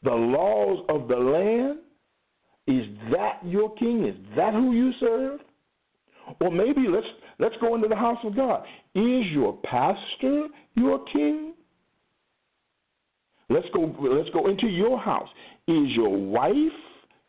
[0.03, 1.79] The laws of the land?
[2.67, 4.07] Is that your king?
[4.07, 5.41] Is that who you serve?
[6.41, 7.07] Or maybe let's
[7.41, 8.65] let's go into the house of God.
[8.95, 11.55] Is your pastor your king?
[13.49, 15.29] Let's go let's go into your house.
[15.67, 16.57] Is your wife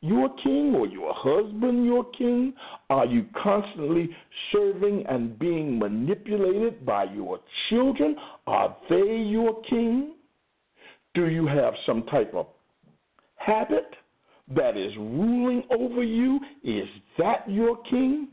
[0.02, 2.54] your king or your husband your king?
[2.90, 4.10] Are you constantly
[4.52, 8.16] serving and being manipulated by your children?
[8.48, 10.14] Are they your king?
[11.14, 12.48] Do you have some type of
[13.36, 13.96] habit
[14.56, 16.40] that is ruling over you?
[16.64, 18.28] Is that your king?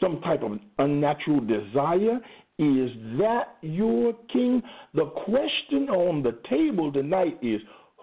[0.00, 2.20] Some type of unnatural desire?
[2.58, 4.62] Is that your king?
[4.94, 7.60] The question on the table tonight is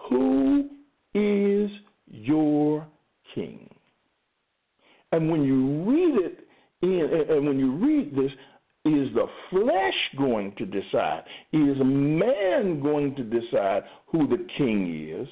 [0.08, 0.68] who
[1.14, 1.70] is
[2.06, 2.86] your
[3.34, 3.68] king?
[5.12, 6.46] And when you read it,
[6.82, 8.30] in, and when you read this,
[8.86, 11.24] is the flesh going to decide?
[11.52, 15.28] Is man going to decide who the king is?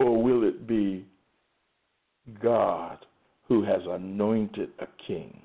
[0.00, 1.06] Or will it be
[2.42, 2.98] God
[3.48, 5.40] who has anointed a king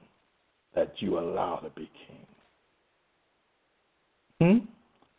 [0.75, 2.25] that you allow to be king?
[4.41, 4.65] Hmm?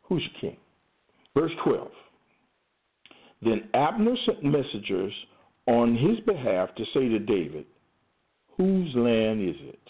[0.02, 0.56] Who's king?
[1.34, 1.88] Verse 12.
[3.42, 5.12] Then Abner sent messengers
[5.66, 7.66] on his behalf to say to David,
[8.56, 9.80] Whose land is it?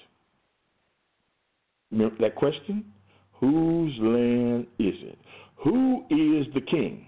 [1.90, 2.84] Remember that question?
[3.32, 5.18] Whose land is it?
[5.56, 7.06] Who is the king?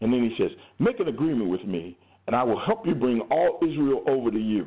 [0.00, 3.20] And then he says, Make an agreement with me, and I will help you bring
[3.30, 4.66] all Israel over to you.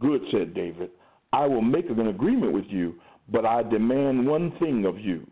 [0.00, 0.90] Good, said David.
[1.32, 2.94] I will make an agreement with you,
[3.30, 5.26] but I demand one thing of you.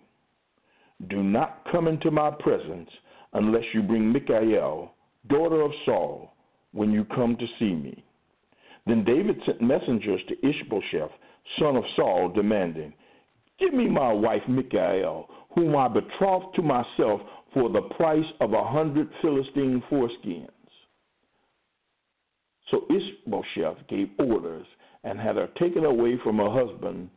[1.08, 2.88] Do not come into my presence
[3.32, 4.92] unless you bring Michal,
[5.28, 6.34] daughter of Saul,
[6.72, 8.04] when you come to see me.
[8.86, 11.10] Then David sent messengers to Ishbosheth,
[11.58, 12.92] son of Saul, demanding,
[13.58, 17.20] Give me my wife Michal, whom I betrothed to myself
[17.52, 20.48] for the price of a hundred Philistine foreskins.
[22.70, 24.66] So Ishbosheth gave orders
[25.04, 27.10] and had her taken away from her husband,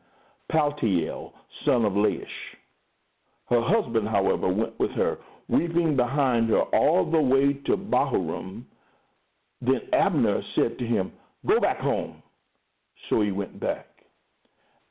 [0.51, 1.31] Paltiel,
[1.65, 2.25] son of Laish.
[3.49, 8.63] Her husband, however, went with her, weeping behind her all the way to Bahurim.
[9.61, 11.11] Then Abner said to him,
[11.45, 12.21] Go back home.
[13.09, 13.87] So he went back.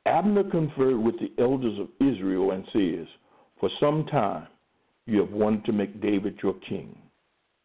[0.05, 3.07] Abner conferred with the elders of Israel and says,
[3.59, 4.47] For some time
[5.05, 6.97] you have wanted to make David your king.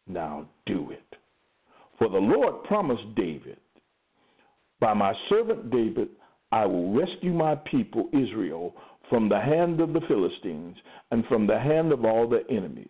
[0.07, 1.02] Now do it.
[1.97, 3.57] For the Lord promised David,
[4.79, 6.09] By my servant David,
[6.51, 8.75] I will rescue my people Israel
[9.09, 10.75] from the hand of the Philistines
[11.11, 12.87] and from the hand of all their enemies.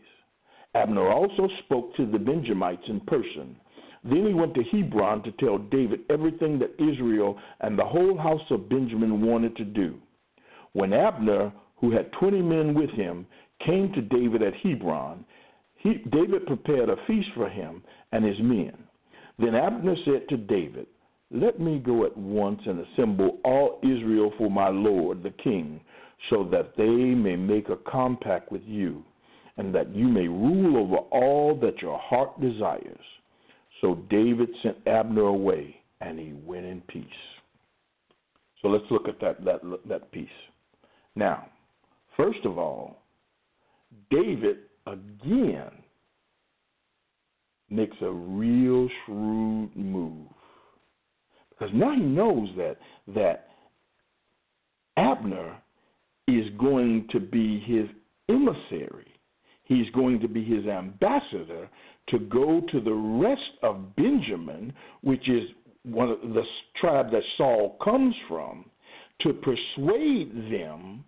[0.75, 3.55] Abner also spoke to the Benjamites in person.
[4.03, 8.41] Then he went to Hebron to tell David everything that Israel and the whole house
[8.49, 9.97] of Benjamin wanted to do.
[10.73, 13.25] When Abner, who had twenty men with him,
[13.65, 15.23] came to David at Hebron,
[15.77, 18.73] he, David prepared a feast for him and his men.
[19.39, 20.87] Then Abner said to David,
[21.31, 25.81] Let me go at once and assemble all Israel for my lord the king,
[26.29, 29.03] so that they may make a compact with you,
[29.57, 33.05] and that you may rule over all that your heart desires.
[33.81, 37.05] So David sent Abner away, and he went in peace.
[38.61, 40.27] So let's look at that that that piece.
[41.15, 41.47] Now,
[42.15, 43.03] first of all,
[44.09, 45.71] David again
[47.73, 50.27] makes a real shrewd move
[51.49, 52.77] because now he knows that
[53.15, 53.47] that
[54.97, 55.57] Abner
[56.27, 57.87] is going to be his
[58.29, 59.07] emissary.
[59.63, 61.69] He's going to be his ambassador
[62.09, 65.43] to go to the rest of Benjamin, which is
[65.83, 66.43] one of the
[66.79, 68.65] tribe that Saul comes from,
[69.21, 71.03] to persuade them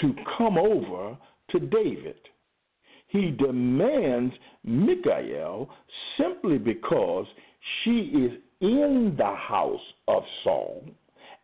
[0.00, 1.16] to come over
[1.50, 2.16] to David.
[3.12, 4.34] He demands
[4.64, 5.68] Michal
[6.16, 7.26] simply because
[7.84, 10.84] she is in the house of Saul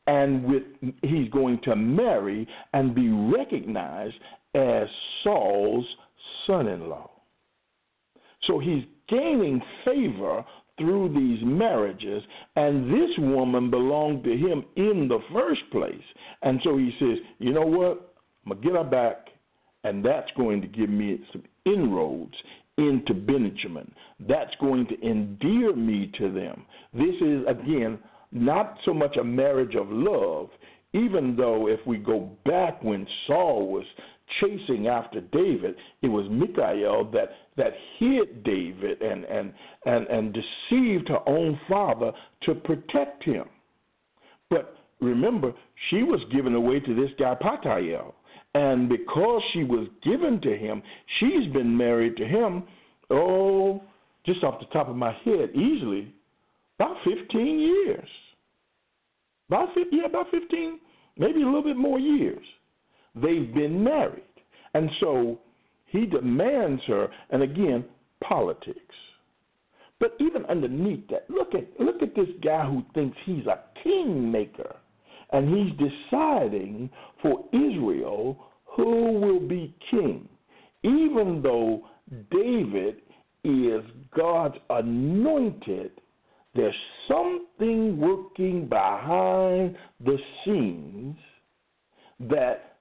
[0.06, 0.62] and with
[1.02, 4.14] he's going to marry and be recognized
[4.54, 4.88] as
[5.22, 5.84] Saul's
[6.46, 7.10] son-in-law.
[8.46, 10.44] So he's gaining favor
[10.78, 12.22] through these marriages,
[12.56, 15.94] and this woman belonged to him in the first place.
[16.42, 18.14] And so he says, you know what?
[18.46, 19.26] I'm going to get her back,
[19.84, 21.42] and that's going to give me some
[21.74, 22.34] inroads
[22.76, 23.92] into Benjamin.
[24.20, 26.64] That's going to endear me to them.
[26.94, 27.98] This is, again,
[28.30, 30.48] not so much a marriage of love,
[30.92, 33.84] even though if we go back when Saul was
[34.40, 35.74] chasing after David.
[36.02, 39.52] It was Michal that that hid David and and
[39.86, 42.12] and and deceived her own father
[42.42, 43.44] to protect him.
[44.50, 45.52] But remember,
[45.90, 48.12] she was given away to this guy Paltiel,
[48.58, 50.82] and because she was given to him,
[51.20, 52.64] she's been married to him.
[53.08, 53.80] Oh,
[54.26, 56.12] just off the top of my head, easily
[56.76, 58.08] about 15 years.
[59.48, 60.80] About 15, yeah, about 15,
[61.16, 62.44] maybe a little bit more years.
[63.14, 64.24] They've been married.
[64.74, 65.38] And so
[65.86, 67.84] he demands her, and again,
[68.24, 68.74] politics.
[70.00, 74.76] But even underneath that, look at look at this guy who thinks he's a kingmaker,
[75.30, 76.90] and he's deciding
[77.22, 78.46] for Israel
[78.78, 80.28] who will be king,
[80.84, 81.82] even though
[82.30, 82.98] David
[83.42, 83.82] is
[84.16, 85.90] God's anointed.
[86.54, 86.74] There's
[87.08, 91.16] something working behind the scenes
[92.20, 92.76] that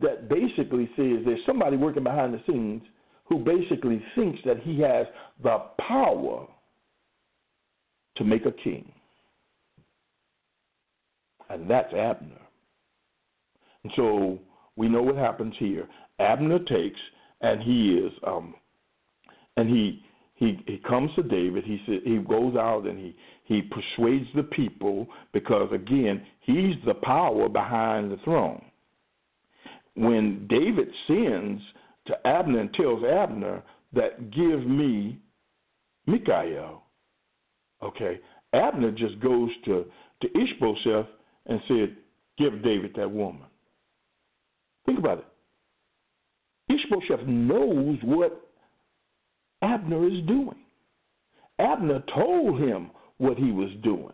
[0.00, 2.82] that basically says there's somebody working behind the scenes
[3.24, 5.06] who basically thinks that he has
[5.42, 6.46] the power
[8.16, 8.90] to make a king.
[11.50, 12.40] And that's Abner.
[13.82, 14.38] And so
[14.80, 15.86] we know what happens here.
[16.18, 17.00] Abner takes
[17.40, 18.54] and he is um
[19.56, 20.02] and he
[20.34, 21.64] he he comes to David.
[21.64, 26.94] He said he goes out and he he persuades the people because again, he's the
[26.94, 28.62] power behind the throne
[30.00, 31.62] when David sends
[32.06, 33.62] to Abner and tells Abner
[33.92, 35.18] that give me
[36.06, 36.82] Michal,
[37.82, 38.20] okay,
[38.52, 39.84] Abner just goes to,
[40.22, 41.06] to Ishbosheth
[41.46, 41.96] and said,
[42.38, 43.46] give David that woman.
[44.86, 45.24] Think about it.
[46.70, 48.48] Ishbosheth knows what
[49.62, 50.56] Abner is doing.
[51.58, 54.12] Abner told him what he was doing.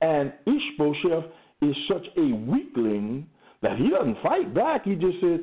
[0.00, 1.24] And Ishbosheth
[1.62, 3.26] is such a weakling
[3.62, 4.84] that he doesn't fight back.
[4.84, 5.40] He just says,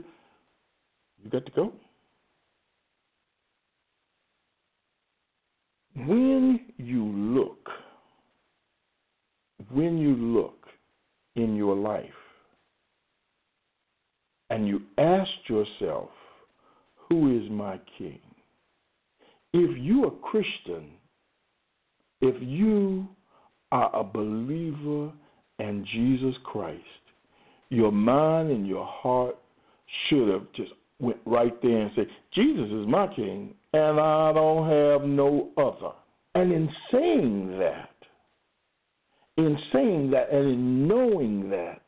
[1.24, 1.74] You got to go.
[5.96, 7.70] When you look,
[9.72, 10.66] when you look
[11.36, 12.19] in your life
[14.50, 16.10] and you ask yourself,
[17.10, 18.20] Who is my king?
[19.54, 20.92] If you're a Christian,
[22.22, 23.08] if you
[23.72, 25.12] are a believer
[25.60, 26.84] in Jesus Christ,
[27.70, 29.36] your mind and your heart
[30.08, 34.70] should have just went right there and said, Jesus is my king, and I don't
[34.70, 35.94] have no other.
[36.36, 37.90] And in saying that,
[39.38, 41.82] in saying that and in knowing that,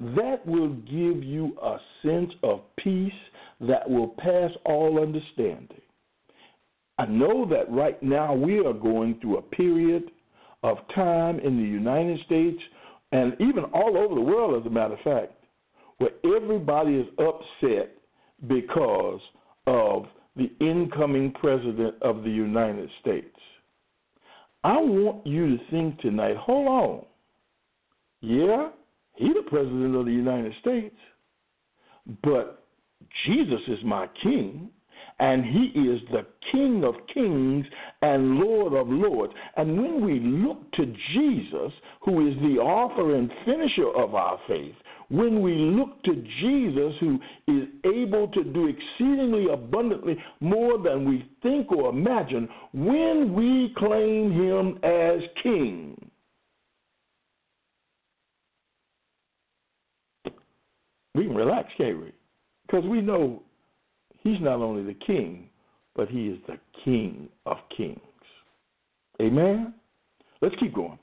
[0.00, 3.12] that will give you a sense of peace
[3.60, 5.80] that will pass all understanding.
[6.98, 10.10] I know that right now we are going through a period
[10.62, 12.60] of time in the United States
[13.12, 15.32] and even all over the world, as a matter of fact,
[15.98, 17.94] where everybody is upset
[18.48, 19.20] because
[19.66, 23.36] of the incoming president of the United States.
[24.64, 27.04] I want you to think tonight, hold on.
[28.20, 28.70] Yeah,
[29.14, 30.96] he's the president of the United States,
[32.22, 32.64] but
[33.26, 34.70] Jesus is my king
[35.18, 37.64] and he is the King of kings
[38.02, 39.32] and Lord of lords.
[39.56, 44.74] And when we look to Jesus, who is the author and finisher of our faith,
[45.10, 51.28] when we look to Jesus, who is able to do exceedingly abundantly more than we
[51.42, 56.10] think or imagine, when we claim him as King,
[61.14, 62.12] we can relax, can't we?
[62.66, 63.42] Because we know
[64.24, 65.48] He's not only the king,
[65.94, 68.00] but he is the king of kings.
[69.20, 69.74] Amen?
[70.40, 70.98] Let's keep going.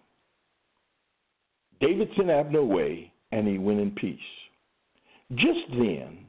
[1.80, 4.20] David sent Abner away, and he went in peace.
[5.36, 6.26] Just then,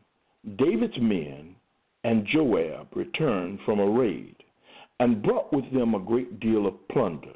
[0.59, 1.57] David's men
[2.05, 4.37] and Joab returned from a raid
[5.01, 7.35] and brought with them a great deal of plunder.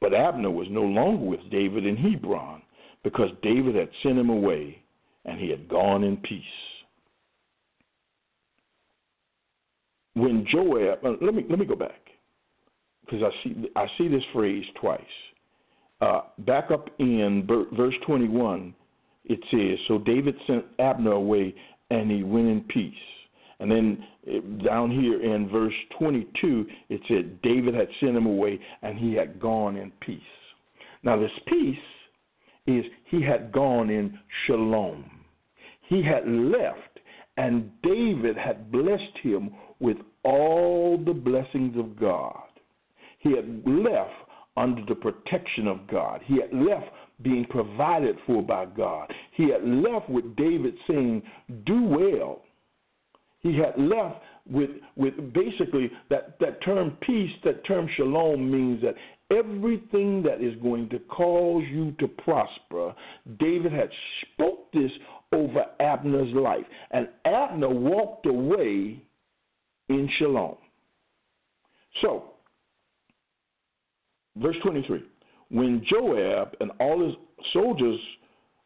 [0.00, 2.60] But Abner was no longer with David in Hebron
[3.04, 4.83] because David had sent him away
[5.24, 6.42] and he had gone in peace.
[10.14, 12.00] when Joab, uh, let me let me go back
[13.04, 15.00] because I see I see this phrase twice.
[16.00, 17.46] Uh, back up in
[17.76, 18.74] verse 21,
[19.24, 21.54] it says, "So David sent Abner away,
[21.90, 22.94] and he went in peace."
[23.60, 24.04] And then
[24.64, 29.40] down here in verse 22, it said David had sent him away, and he had
[29.40, 30.20] gone in peace.
[31.02, 31.76] Now this peace
[32.66, 35.13] is he had gone in shalom.
[35.88, 37.00] He had left,
[37.36, 42.40] and David had blessed him with all the blessings of God.
[43.18, 44.12] He had left
[44.56, 46.20] under the protection of God.
[46.24, 46.86] He had left
[47.22, 49.12] being provided for by God.
[49.32, 51.22] He had left with David saying,
[51.66, 52.42] Do well.
[53.40, 58.94] He had left with with basically that, that term peace, that term shalom means that
[59.30, 62.94] everything that is going to cause you to prosper,
[63.38, 63.88] David had
[64.22, 64.90] spoke this
[65.34, 66.64] over Abner's life.
[66.90, 69.02] And Abner walked away
[69.88, 70.56] in shalom.
[72.02, 72.24] So,
[74.36, 75.02] verse 23
[75.50, 77.14] when Joab and all his
[77.52, 78.00] soldiers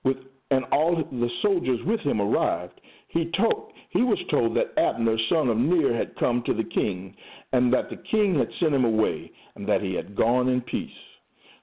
[0.05, 0.17] with
[0.51, 5.49] and all the soldiers with him arrived, he told he was told that Abner, son
[5.49, 7.15] of Ner, had come to the king,
[7.53, 10.91] and that the king had sent him away, and that he had gone in peace.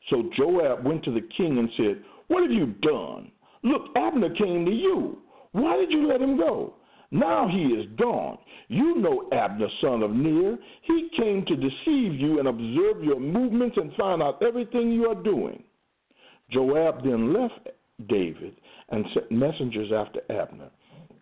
[0.10, 3.32] So Joab went to the king and said, What have you done?
[3.66, 5.18] Look, Abner came to you.
[5.52, 6.76] Why did you let him go?
[7.10, 8.38] Now he is gone.
[8.68, 10.58] You know Abner, son of Ner.
[10.84, 15.24] He came to deceive you and observe your movements and find out everything you are
[15.24, 15.64] doing.
[16.52, 17.70] Joab then left
[18.08, 18.56] David
[18.90, 20.70] and sent messengers after Abner,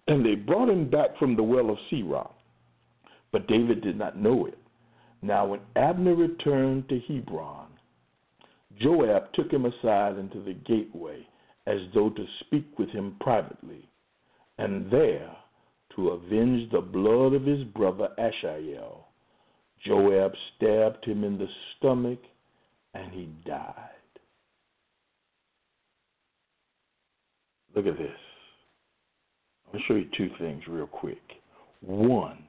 [0.08, 2.30] and they brought him back from the well of Sirah.
[3.32, 4.58] But David did not know it.
[5.22, 7.68] Now, when Abner returned to Hebron,
[8.82, 11.26] Joab took him aside into the gateway
[11.68, 13.90] as though to speak with him privately.
[14.58, 15.36] And there
[15.96, 19.08] to avenge the blood of his brother Asahel.
[19.86, 21.48] Joab stabbed him in the
[21.78, 22.20] stomach
[22.94, 23.90] and he died.
[27.76, 28.10] Look at this.
[29.66, 31.22] I'm going to show you two things real quick.
[31.82, 32.44] One,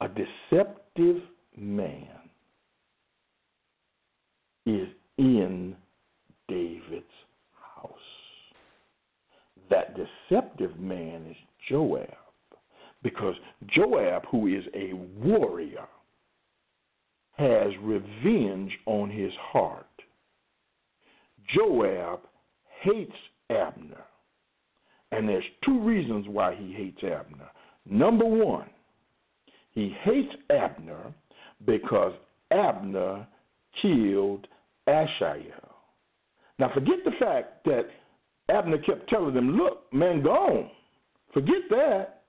[0.00, 1.22] a deceptive
[1.56, 2.08] man
[4.64, 5.76] is in
[6.48, 7.04] David's
[7.74, 7.92] house.
[9.70, 11.36] that deceptive man is
[11.68, 12.08] Joab.
[13.02, 13.34] Because
[13.68, 15.86] Joab, who is a warrior,
[17.36, 19.86] has revenge on his heart.
[21.54, 22.20] Joab
[22.80, 23.12] hates
[23.50, 24.04] Abner.
[25.12, 27.48] And there's two reasons why he hates Abner.
[27.86, 28.68] Number one,
[29.72, 31.14] he hates Abner
[31.64, 32.12] because
[32.50, 33.26] Abner
[33.80, 34.46] killed
[34.86, 35.67] Asahel.
[36.58, 37.86] Now, forget the fact that
[38.48, 40.70] Abner kept telling them, Look, man, gone.
[41.32, 42.22] Forget that.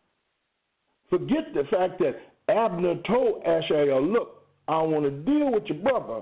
[1.09, 2.15] Forget the fact that
[2.47, 6.21] Abner told Asahel, Look, I want to deal with your brother.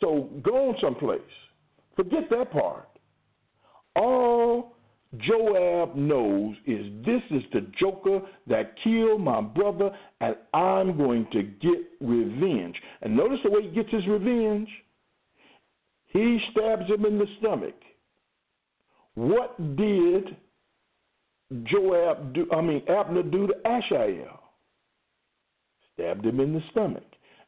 [0.00, 1.20] So go on someplace.
[1.94, 2.88] Forget that part.
[3.94, 4.74] All
[5.18, 11.42] Joab knows is this is the joker that killed my brother, and I'm going to
[11.42, 12.76] get revenge.
[13.02, 14.68] And notice the way he gets his revenge.
[16.12, 17.74] He stabs him in the stomach.
[19.14, 20.36] What did
[21.64, 22.46] Joab do?
[22.52, 24.40] I mean, Abner do to Asahel?
[25.94, 27.04] Stabbed him in the stomach.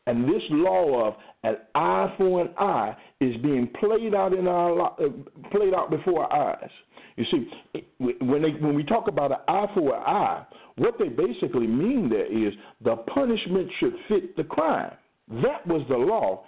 [0.06, 4.80] And this law of an eye for an eye is being played out in our
[4.82, 5.08] uh,
[5.52, 6.70] played out before our eyes.
[7.16, 7.84] You see,
[8.18, 10.46] when they, when we talk about an eye for an eye,
[10.76, 12.52] what they basically mean there is
[12.82, 14.92] the punishment should fit the crime.
[15.28, 16.44] That was the law,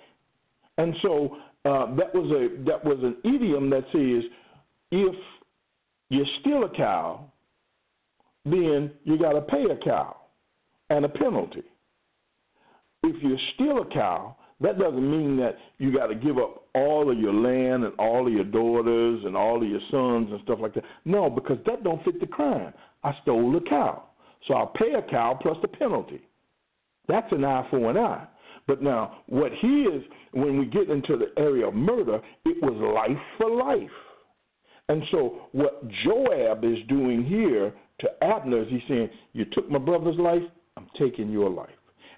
[0.78, 4.30] and so uh, that was a that was an idiom that says
[4.90, 5.14] if
[6.10, 7.24] you steal a cow,
[8.44, 10.16] then you got to pay a cow
[10.90, 11.62] and a penalty.
[13.02, 17.10] If you steal a cow, that doesn't mean that you got to give up all
[17.10, 20.58] of your land and all of your daughters and all of your sons and stuff
[20.60, 20.84] like that.
[21.04, 22.72] No, because that don't fit the crime.
[23.02, 24.04] I stole the cow,
[24.46, 26.20] so I'll pay a cow plus the penalty.
[27.08, 28.26] That's an eye for an eye.
[28.66, 30.02] But now, what he is,
[30.32, 33.90] when we get into the area of murder, it was life for life.
[34.88, 39.78] And so, what Joab is doing here to Abner is he's saying, You took my
[39.78, 40.42] brother's life,
[40.76, 41.68] I'm taking your life.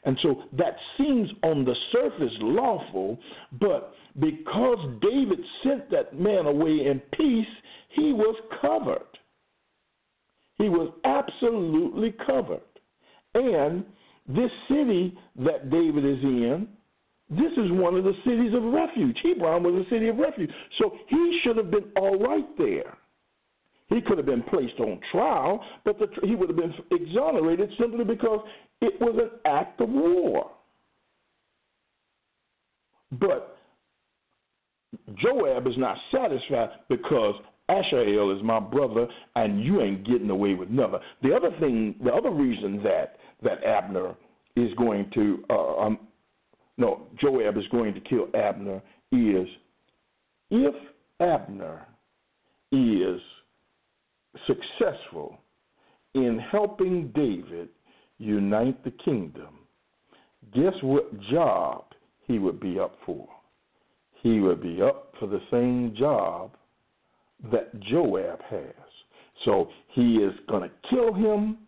[0.06, 3.18] And so that seems on the surface lawful,
[3.60, 7.46] but because David sent that man away in peace,
[7.88, 9.02] he was covered.
[10.58, 12.60] He was absolutely covered.
[13.34, 13.84] And
[14.28, 16.68] this city that David is in,
[17.30, 19.16] this is one of the cities of refuge.
[19.22, 20.50] Hebron was a city of refuge.
[20.78, 22.96] So he should have been all right there.
[23.88, 28.04] He could have been placed on trial, but the, he would have been exonerated simply
[28.04, 28.40] because
[28.80, 30.50] it was an act of war.
[33.12, 33.56] But
[35.16, 37.34] Joab is not satisfied because
[37.68, 41.00] Asahel is my brother, and you ain't getting away with nothing.
[41.22, 44.14] The other thing, the other reason that that Abner
[44.56, 45.98] is going to, uh, um,
[46.78, 48.82] no, Joab is going to kill Abner
[49.12, 49.46] is
[50.50, 50.74] if
[51.20, 51.86] Abner
[52.72, 53.20] is
[54.46, 55.38] successful
[56.14, 57.68] in helping David
[58.18, 59.58] unite the kingdom,
[60.54, 61.84] guess what job
[62.26, 63.28] he would be up for?
[64.22, 66.56] He would be up for the same job
[67.52, 68.74] that Joab has.
[69.44, 71.58] So he is going to kill him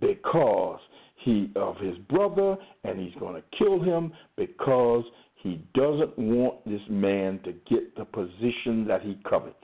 [0.00, 0.78] because
[1.24, 5.04] he of his brother, and he's going to kill him because
[5.36, 9.56] he doesn't want this man to get the position that he covets.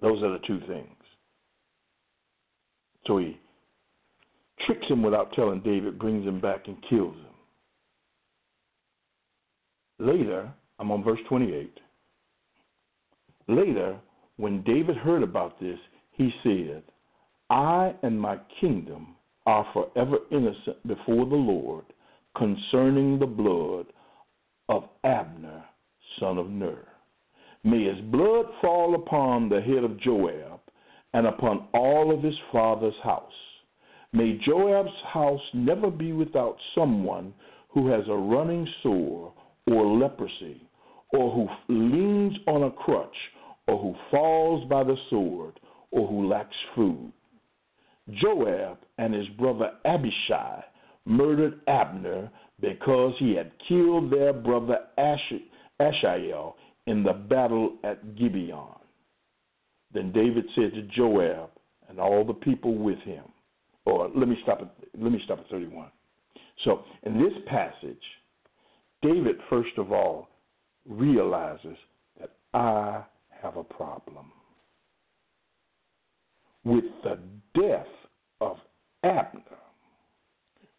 [0.00, 0.88] Those are the two things.
[3.06, 3.38] So he
[4.66, 7.26] tricks him without telling David, brings him back, and kills him.
[9.98, 11.78] Later, I'm on verse 28.
[13.48, 13.98] Later,
[14.36, 15.78] when David heard about this,
[16.12, 16.82] he said,
[17.54, 19.14] I and my kingdom
[19.46, 21.84] are forever innocent before the Lord
[22.36, 23.86] concerning the blood
[24.68, 25.64] of Abner,
[26.18, 26.84] son of Ner.
[27.62, 30.58] May his blood fall upon the head of Joab
[31.12, 33.30] and upon all of his father's house.
[34.12, 37.32] May Joab's house never be without someone
[37.68, 39.32] who has a running sore
[39.70, 40.60] or leprosy,
[41.10, 43.16] or who leans on a crutch,
[43.68, 45.60] or who falls by the sword,
[45.92, 47.12] or who lacks food.
[48.12, 50.62] Joab and his brother Abishai
[51.06, 52.30] murdered Abner
[52.60, 58.76] because he had killed their brother Asahel in the battle at Gibeon.
[59.92, 61.50] Then David said to Joab
[61.88, 63.24] and all the people with him,
[63.84, 65.88] or let me stop at let me stop at 31.
[66.64, 68.02] So in this passage,
[69.02, 70.28] David first of all
[70.88, 71.76] realizes
[72.20, 73.02] that I
[73.42, 74.32] have a problem
[76.64, 77.18] with the
[77.54, 77.86] death
[78.40, 78.56] of
[79.02, 79.42] Abner,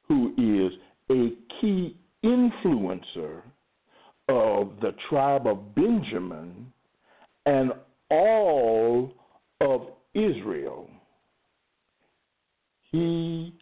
[0.08, 0.72] who is
[1.10, 3.42] a key influencer
[4.28, 6.72] of the tribe of Benjamin
[7.46, 7.72] and
[8.10, 9.12] all
[9.62, 9.82] of
[10.14, 10.90] Israel,
[12.92, 13.54] he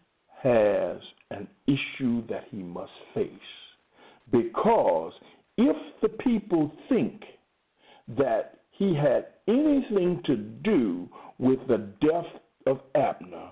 [0.42, 0.98] has
[1.32, 3.30] an issue that he must face.
[4.32, 5.14] Because
[5.58, 7.22] if the people think
[8.18, 11.08] that he had anything to do
[11.40, 12.26] with the death
[12.68, 13.52] of Abner,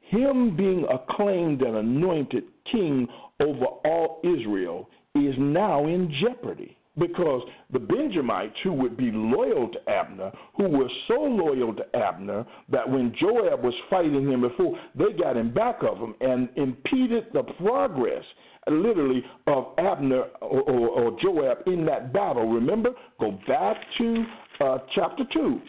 [0.00, 3.06] him being acclaimed and anointed king
[3.40, 7.42] over all Israel is now in jeopardy because
[7.72, 12.88] the Benjamites who would be loyal to Abner, who were so loyal to Abner that
[12.88, 17.44] when Joab was fighting him before, they got in back of him and impeded the
[17.62, 18.24] progress,
[18.68, 22.48] literally, of Abner or, or, or Joab in that battle.
[22.48, 24.24] Remember, go back to
[24.60, 25.60] uh, chapter 2.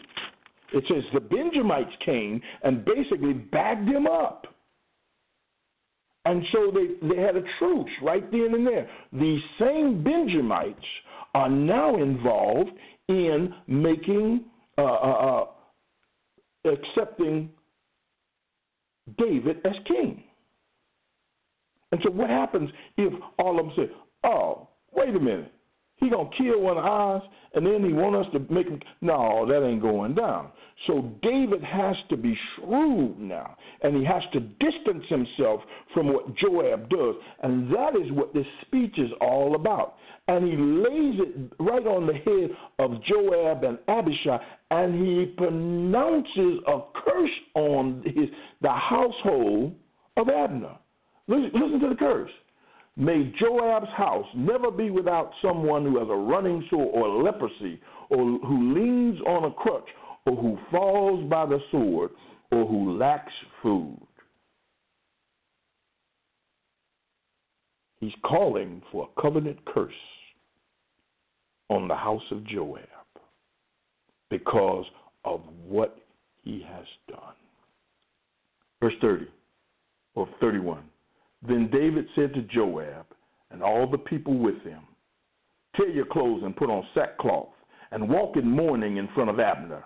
[0.72, 4.46] It says the Benjamites came and basically bagged him up.
[6.24, 8.88] And so they, they had a truce right then and there.
[9.12, 10.84] These same Benjamites
[11.34, 12.70] are now involved
[13.08, 14.44] in making,
[14.78, 15.44] uh, uh,
[16.64, 17.50] uh, accepting
[19.18, 20.22] David as king.
[21.90, 23.90] And so what happens if all of them say,
[24.24, 25.52] oh, wait a minute,
[26.02, 27.22] he gonna kill one of ours,
[27.54, 28.80] and then he want us to make him.
[29.00, 30.50] No, that ain't going down.
[30.86, 35.60] So David has to be shrewd now, and he has to distance himself
[35.94, 39.94] from what Joab does, and that is what this speech is all about.
[40.26, 44.38] And he lays it right on the head of Joab and Abishai,
[44.72, 48.28] and he pronounces a curse on his
[48.60, 49.74] the household
[50.16, 50.76] of Abner.
[51.28, 52.30] Listen, listen to the curse.
[52.96, 57.80] May Joab's house never be without someone who has a running sore or leprosy,
[58.10, 59.88] or who leans on a crutch,
[60.26, 62.10] or who falls by the sword,
[62.50, 63.32] or who lacks
[63.62, 63.98] food.
[68.00, 69.92] He's calling for a covenant curse
[71.70, 72.82] on the house of Joab
[74.28, 74.84] because
[75.24, 75.96] of what
[76.42, 77.34] he has done.
[78.80, 79.26] Verse 30
[80.14, 80.82] or 31.
[81.46, 83.06] Then David said to Joab
[83.50, 84.80] and all the people with him,
[85.76, 87.48] Tear your clothes and put on sackcloth,
[87.90, 89.84] and walk in mourning in front of Abner.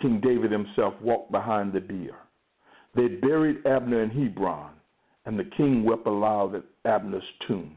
[0.00, 2.16] King David himself walked behind the bier.
[2.94, 4.72] They buried Abner in Hebron,
[5.26, 7.76] and the king wept aloud at Abner's tomb.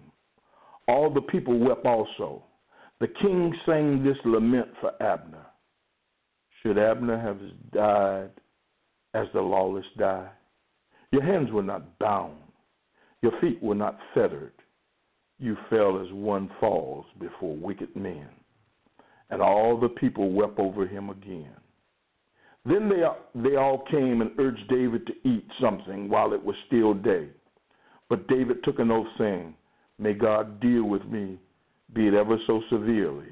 [0.88, 2.44] All the people wept also.
[3.00, 5.46] The king sang this lament for Abner
[6.62, 7.40] Should Abner have
[7.74, 8.32] died
[9.14, 10.30] as the lawless die?
[11.12, 12.38] Your hands were not bound
[13.24, 14.52] your feet were not fettered.
[15.40, 18.28] You fell as one falls before wicked men.
[19.30, 21.56] And all the people wept over him again.
[22.66, 23.02] Then they,
[23.50, 27.30] they all came and urged David to eat something while it was still day.
[28.10, 29.56] But David took an oath, saying,
[29.98, 31.40] May God deal with me,
[31.94, 33.28] be it ever so severely,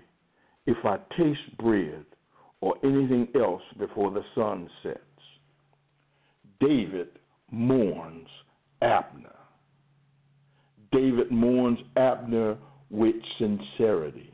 [0.65, 2.05] if I taste bread
[2.61, 4.99] or anything else before the sun sets.
[6.61, 7.09] David
[7.51, 8.27] mourns
[8.81, 9.40] Abner.
[10.91, 12.57] David mourns Abner
[12.89, 14.33] with sincerity.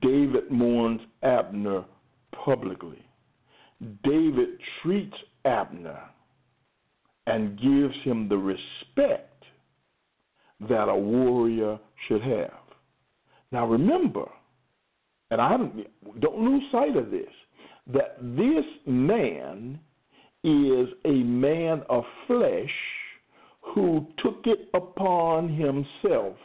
[0.00, 1.84] David mourns Abner
[2.44, 3.04] publicly.
[4.04, 6.00] David treats Abner
[7.26, 9.44] and gives him the respect
[10.60, 12.60] that a warrior should have.
[13.50, 14.28] Now remember,
[15.30, 17.30] and I don't, don't lose sight of this,
[17.88, 19.78] that this man
[20.42, 22.70] is a man of flesh
[23.74, 26.36] who took it upon himself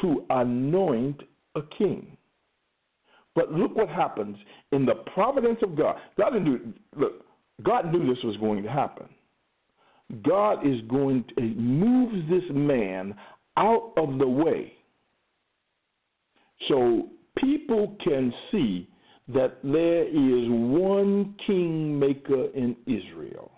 [0.00, 1.20] to anoint
[1.54, 2.16] a king.
[3.34, 4.36] But look what happens
[4.72, 5.96] in the providence of God.
[6.18, 7.24] God knew, look,
[7.62, 9.06] God knew this was going to happen.
[10.22, 13.14] God is going to move this man
[13.56, 14.72] out of the way
[16.68, 17.08] so
[17.38, 18.88] people can see
[19.28, 23.50] that there is one kingmaker in Israel,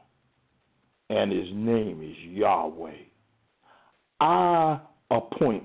[1.10, 2.92] and his name is Yahweh.
[4.20, 4.80] I
[5.10, 5.64] appoint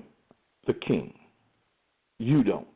[0.66, 1.14] the king.
[2.18, 2.66] You don't.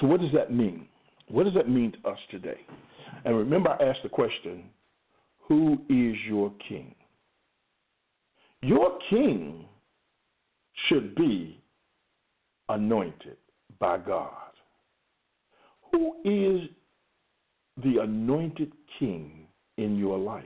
[0.00, 0.86] So, what does that mean?
[1.28, 2.60] What does that mean to us today?
[3.24, 4.64] And remember, I asked the question
[5.48, 6.94] who is your king?
[8.62, 9.64] Your king
[10.88, 11.60] should be
[12.68, 13.36] anointed
[13.78, 14.30] by God.
[15.92, 16.68] Who is
[17.82, 19.46] the anointed king
[19.76, 20.44] in your life?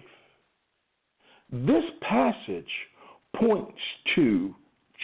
[1.52, 2.70] This passage
[3.36, 3.80] points
[4.14, 4.54] to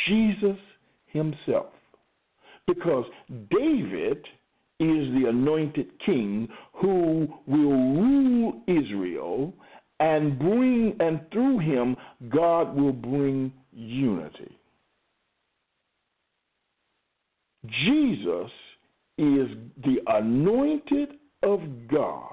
[0.09, 0.59] Jesus
[1.07, 1.73] himself
[2.67, 3.05] because
[3.51, 4.19] David
[4.79, 9.55] is the anointed king who will rule Israel
[10.01, 11.97] and bring and through him
[12.29, 14.57] God will bring unity.
[17.85, 18.51] Jesus
[19.19, 19.49] is
[19.83, 22.33] the anointed of God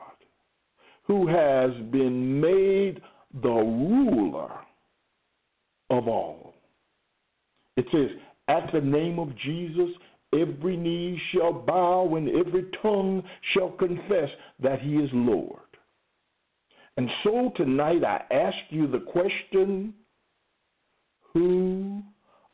[1.04, 3.02] who has been made
[3.42, 4.52] the ruler
[5.90, 6.54] of all.
[7.76, 8.10] It says,
[8.48, 9.90] At the name of Jesus,
[10.34, 13.24] every knee shall bow and every tongue
[13.54, 14.30] shall confess
[14.62, 15.60] that he is Lord.
[16.98, 19.94] And so tonight I ask you the question
[21.34, 22.04] who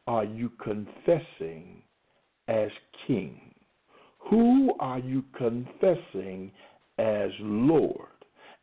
[0.07, 1.81] are you confessing
[2.47, 2.69] as
[3.05, 3.41] king?
[4.29, 6.51] Who are you confessing
[6.97, 8.07] as Lord?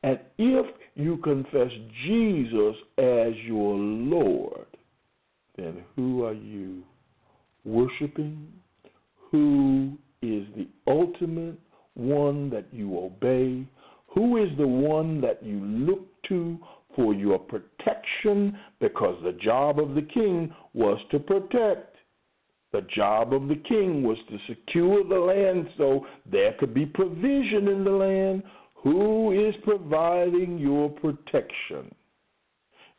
[0.07, 1.69] And if you confess
[2.07, 4.67] Jesus as your Lord,
[5.57, 6.85] then who are you
[7.65, 8.47] worshiping?
[9.33, 11.59] Who is the ultimate
[11.95, 13.67] one that you obey?
[14.15, 16.57] Who is the one that you look to
[16.95, 18.57] for your protection?
[18.81, 21.97] Because the job of the king was to protect.
[22.73, 27.67] The job of the king was to secure the land so there could be provision
[27.67, 28.45] in the land.
[28.87, 31.93] Who is providing your protection?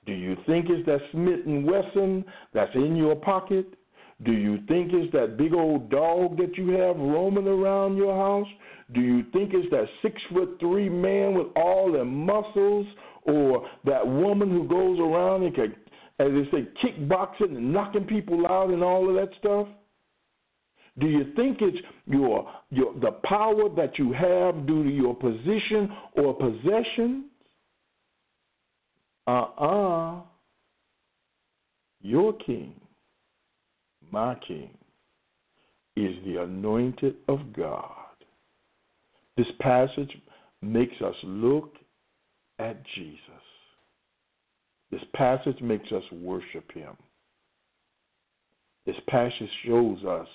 [0.06, 3.74] Do you think it's that Smith and Wesson that's in your pocket?
[4.26, 8.52] Do you think it's that big old dog that you have roaming around your house?
[8.94, 12.86] Do you think it's that six foot three man with all the muscles,
[13.24, 15.74] or that woman who goes around and can
[16.20, 19.70] as they say, kickboxing and knocking people out and all of that stuff?
[21.00, 25.92] Do you think it's your your the power that you have due to your position
[26.16, 27.26] or possessions?
[29.28, 30.22] Uh-uh.
[32.02, 32.74] Your king,
[34.12, 34.70] my king,
[35.96, 37.92] is the anointed of God.
[39.36, 40.12] This passage
[40.62, 41.74] makes us look
[42.60, 43.20] at Jesus.
[44.90, 46.96] This passage makes us worship him.
[48.86, 50.28] This passage shows us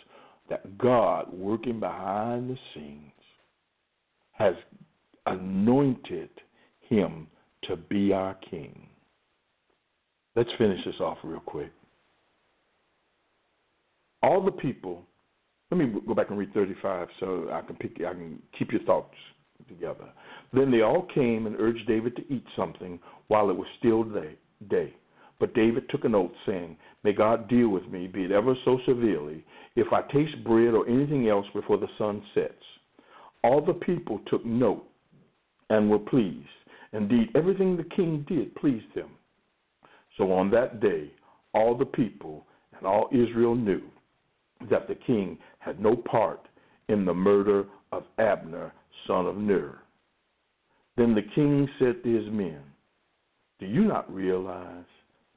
[0.48, 3.12] that God, working behind the scenes,
[4.32, 4.54] has
[5.26, 6.30] anointed
[6.88, 7.26] him
[7.64, 8.88] to be our king.
[10.34, 11.72] Let's finish this off real quick.
[14.22, 15.02] All the people,
[15.70, 18.82] let me go back and read 35 so I can pick I can keep your
[18.82, 19.14] thoughts
[19.68, 20.08] together.
[20.52, 24.36] Then they all came and urged David to eat something while it was still day
[24.68, 24.94] day.
[25.42, 28.78] But David took an oath, saying, May God deal with me, be it ever so
[28.86, 32.62] severely, if I taste bread or anything else before the sun sets.
[33.42, 34.84] All the people took note
[35.68, 36.46] and were pleased.
[36.92, 39.08] Indeed, everything the king did pleased them.
[40.16, 41.10] So on that day,
[41.54, 42.46] all the people
[42.78, 43.82] and all Israel knew
[44.70, 46.46] that the king had no part
[46.88, 48.72] in the murder of Abner,
[49.08, 49.80] son of Ner.
[50.96, 52.60] Then the king said to his men,
[53.58, 54.84] do you not realize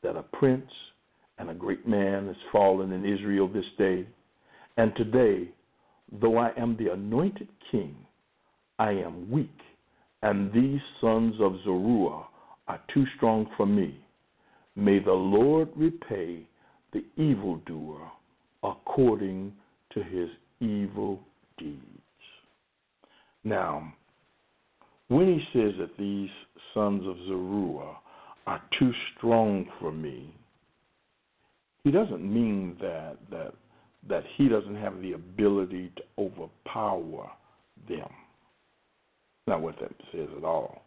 [0.06, 0.70] that a prince
[1.40, 4.06] and a great man has fallen in Israel this day?
[4.78, 5.50] And today,
[6.22, 7.96] though I am the anointed king,
[8.78, 9.58] I am weak,
[10.22, 12.24] and these sons of Zeruiah
[12.68, 14.00] are too strong for me.
[14.76, 16.48] May the Lord repay
[16.94, 18.12] the evildoer
[18.64, 19.54] according
[19.94, 20.30] to his
[20.60, 21.20] evil
[21.58, 21.82] deeds.
[23.44, 23.94] Now,
[25.08, 26.30] when he says that these
[26.74, 27.98] sons of Zeruiah
[28.48, 30.36] are too strong for me,
[31.84, 33.54] he doesn't mean that that
[34.08, 37.32] that he doesn't have the ability to overpower
[37.90, 38.10] them.
[39.48, 40.84] Not what that says at all.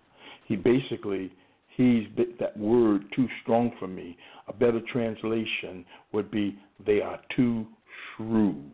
[0.46, 1.32] He basically
[1.76, 2.04] he's
[2.40, 4.16] that word too strong for me.
[4.48, 7.66] A better translation would be they are too
[8.16, 8.72] shrewd.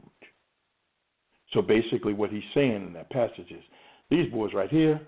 [1.52, 3.62] So basically, what he's saying in that passage is
[4.10, 5.00] these boys right here,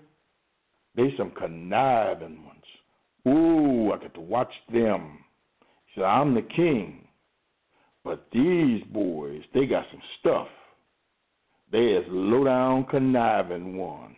[0.95, 2.63] they some conniving ones.
[3.27, 5.19] Ooh, I got to watch them.
[5.87, 7.07] He said, I'm the king.
[8.03, 10.47] But these boys, they got some stuff.
[11.71, 14.15] They is low down conniving ones.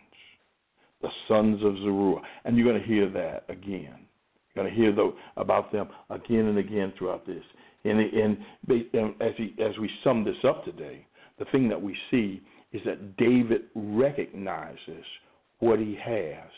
[1.02, 2.20] The sons of Zeruiah.
[2.44, 4.06] And you're to hear that again.
[4.54, 4.94] You're to hear
[5.36, 7.42] about them again and again throughout this.
[7.84, 8.38] And, and,
[8.68, 11.06] and as, he, as we sum this up today,
[11.38, 12.42] the thing that we see
[12.72, 15.04] is that David recognizes
[15.58, 16.50] what he has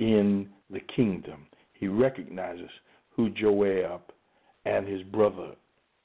[0.00, 1.46] in the kingdom.
[1.74, 2.70] He recognizes
[3.10, 4.00] who Joab
[4.64, 5.54] and his brother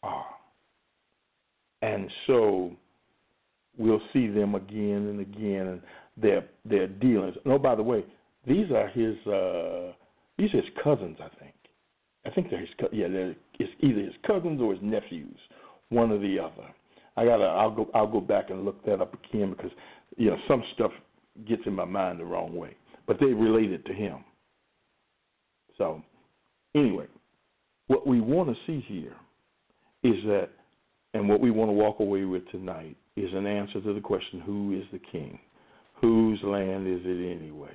[0.04, 0.26] are.
[1.82, 2.72] And so
[3.78, 5.82] we'll see them again and again and
[6.18, 7.36] their their dealings.
[7.46, 8.06] No, by the way,
[8.48, 9.94] these are his uh
[10.38, 11.54] these are his cousins, I think.
[12.26, 13.36] I think they're his yeah, they're
[13.82, 15.38] either his cousins or his nephews,
[15.90, 16.68] one or the other.
[17.18, 19.72] I gotta I'll go I'll go back and look that up again because
[20.18, 20.92] you know some stuff
[21.48, 22.76] gets in my mind the wrong way,
[23.08, 24.24] but they related to him.
[25.78, 26.02] So
[26.74, 27.08] anyway,
[27.88, 29.16] what we want to see here
[30.04, 30.50] is that,
[31.14, 34.42] and what we want to walk away with tonight is an answer to the question
[34.42, 35.40] who is the king?
[36.02, 37.72] Whose land is it anyway?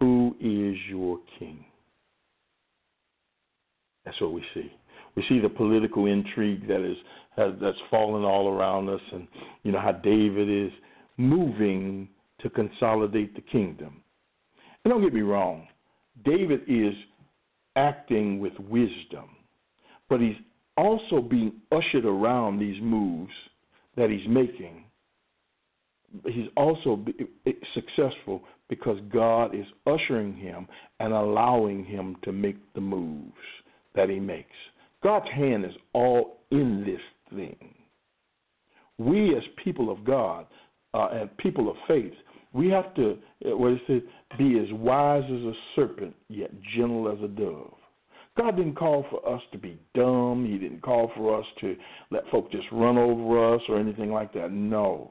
[0.00, 1.64] Who is your king?
[4.04, 4.70] That's what we see.
[5.16, 6.96] We see the political intrigue that is
[7.36, 9.26] has, that's fallen all around us, and
[9.62, 10.72] you know how David is
[11.16, 12.08] moving
[12.40, 14.02] to consolidate the kingdom.
[14.86, 15.66] And don't get me wrong,
[16.24, 16.94] David is
[17.74, 19.36] acting with wisdom
[20.08, 20.36] but he's
[20.76, 23.32] also being ushered around these moves
[23.96, 24.84] that he's making.
[26.26, 27.04] He's also
[27.74, 30.66] successful because God is ushering him
[31.00, 33.32] and allowing him to make the moves
[33.94, 34.50] that he makes.
[35.02, 37.00] God's hand is all in this
[37.36, 37.74] thing.
[38.98, 40.46] We, as people of God
[40.94, 42.14] uh, and people of faith,
[42.56, 44.02] we have to, uh, what it says,
[44.38, 47.74] be as wise as a serpent, yet gentle as a dove.
[48.36, 50.46] God didn't call for us to be dumb.
[50.46, 51.76] He didn't call for us to
[52.10, 54.50] let folk just run over us or anything like that.
[54.52, 55.10] No.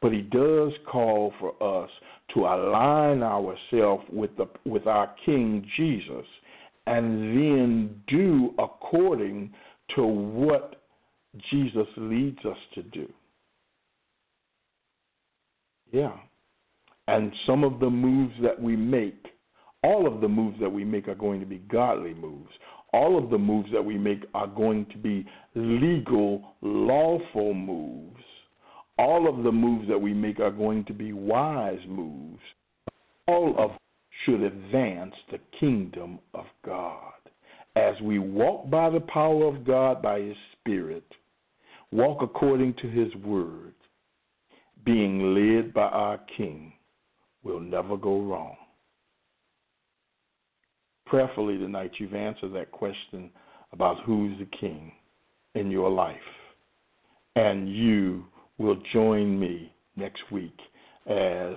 [0.00, 1.90] But he does call for us
[2.34, 6.26] to align ourselves with the with our King Jesus
[6.86, 9.52] and then do according
[9.94, 10.82] to what
[11.50, 13.08] Jesus leads us to do.
[15.92, 16.16] Yeah.
[17.08, 19.24] And some of the moves that we make
[19.82, 22.50] all of the moves that we make are going to be godly moves.
[22.92, 28.22] All of the moves that we make are going to be legal, lawful moves.
[28.98, 32.40] All of the moves that we make are going to be wise moves.
[33.26, 33.70] All of
[34.24, 37.12] should advance the kingdom of God.
[37.76, 41.04] As we walk by the power of God by His Spirit,
[41.92, 43.74] walk according to His word,
[44.84, 46.67] being led by our King,
[47.48, 48.54] we'll never go wrong
[51.08, 53.30] prayerfully tonight you've answered that question
[53.72, 54.92] about who's the king
[55.54, 56.16] in your life.
[57.36, 58.24] And you
[58.58, 60.56] will join me next week
[61.06, 61.54] as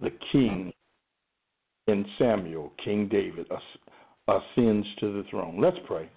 [0.00, 0.72] the king
[1.88, 3.46] in Samuel, King David,
[4.28, 5.60] ascends to the throne.
[5.60, 6.08] Let's pray.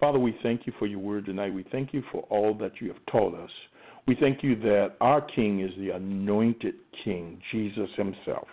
[0.00, 1.54] Father, we thank you for your word tonight.
[1.54, 3.50] We thank you for all that you have taught us.
[4.06, 8.46] We thank you that our king is the anointed king, Jesus himself,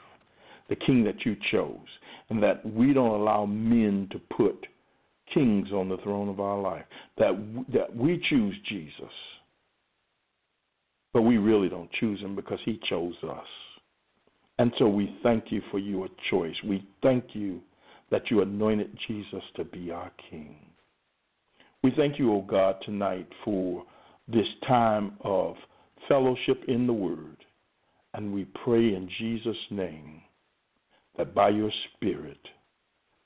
[0.69, 1.87] the king that you chose
[2.29, 4.65] and that we don't allow men to put
[5.33, 6.85] kings on the throne of our life.
[7.17, 7.33] That
[7.73, 9.13] that we choose Jesus,
[11.13, 13.47] but we really don't choose him because he chose us.
[14.59, 16.55] And so we thank you for your choice.
[16.63, 17.61] We thank you
[18.11, 20.55] that you anointed Jesus to be our King.
[21.83, 23.83] We thank you, O oh God, tonight for
[24.27, 25.55] this time of
[26.07, 27.37] fellowship in the Word.
[28.13, 30.21] And we pray in Jesus' name
[31.17, 32.39] that by your Spirit,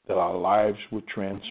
[0.07, 1.49] that our lives would transform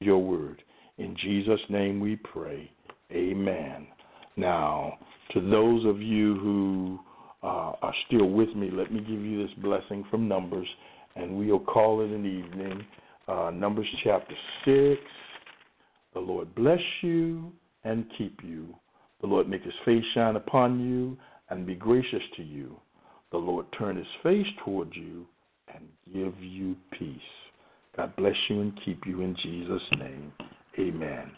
[0.00, 0.62] your word.
[0.98, 2.70] In Jesus' name we pray.
[3.12, 3.86] Amen.
[4.36, 4.98] Now,
[5.32, 6.98] to those of you who
[7.42, 10.68] uh, are still with me, let me give you this blessing from Numbers,
[11.14, 12.84] and we'll call it an evening.
[13.28, 14.34] uh, Numbers chapter
[14.64, 15.00] 6.
[16.14, 17.52] The Lord bless you
[17.84, 18.74] and keep you.
[19.20, 21.16] The Lord make his face shine upon you
[21.50, 22.76] and be gracious to you.
[23.32, 25.26] The Lord turn his face toward you
[25.74, 27.18] and give you peace.
[27.96, 30.32] God bless you and keep you in Jesus' name.
[30.78, 31.30] Amen.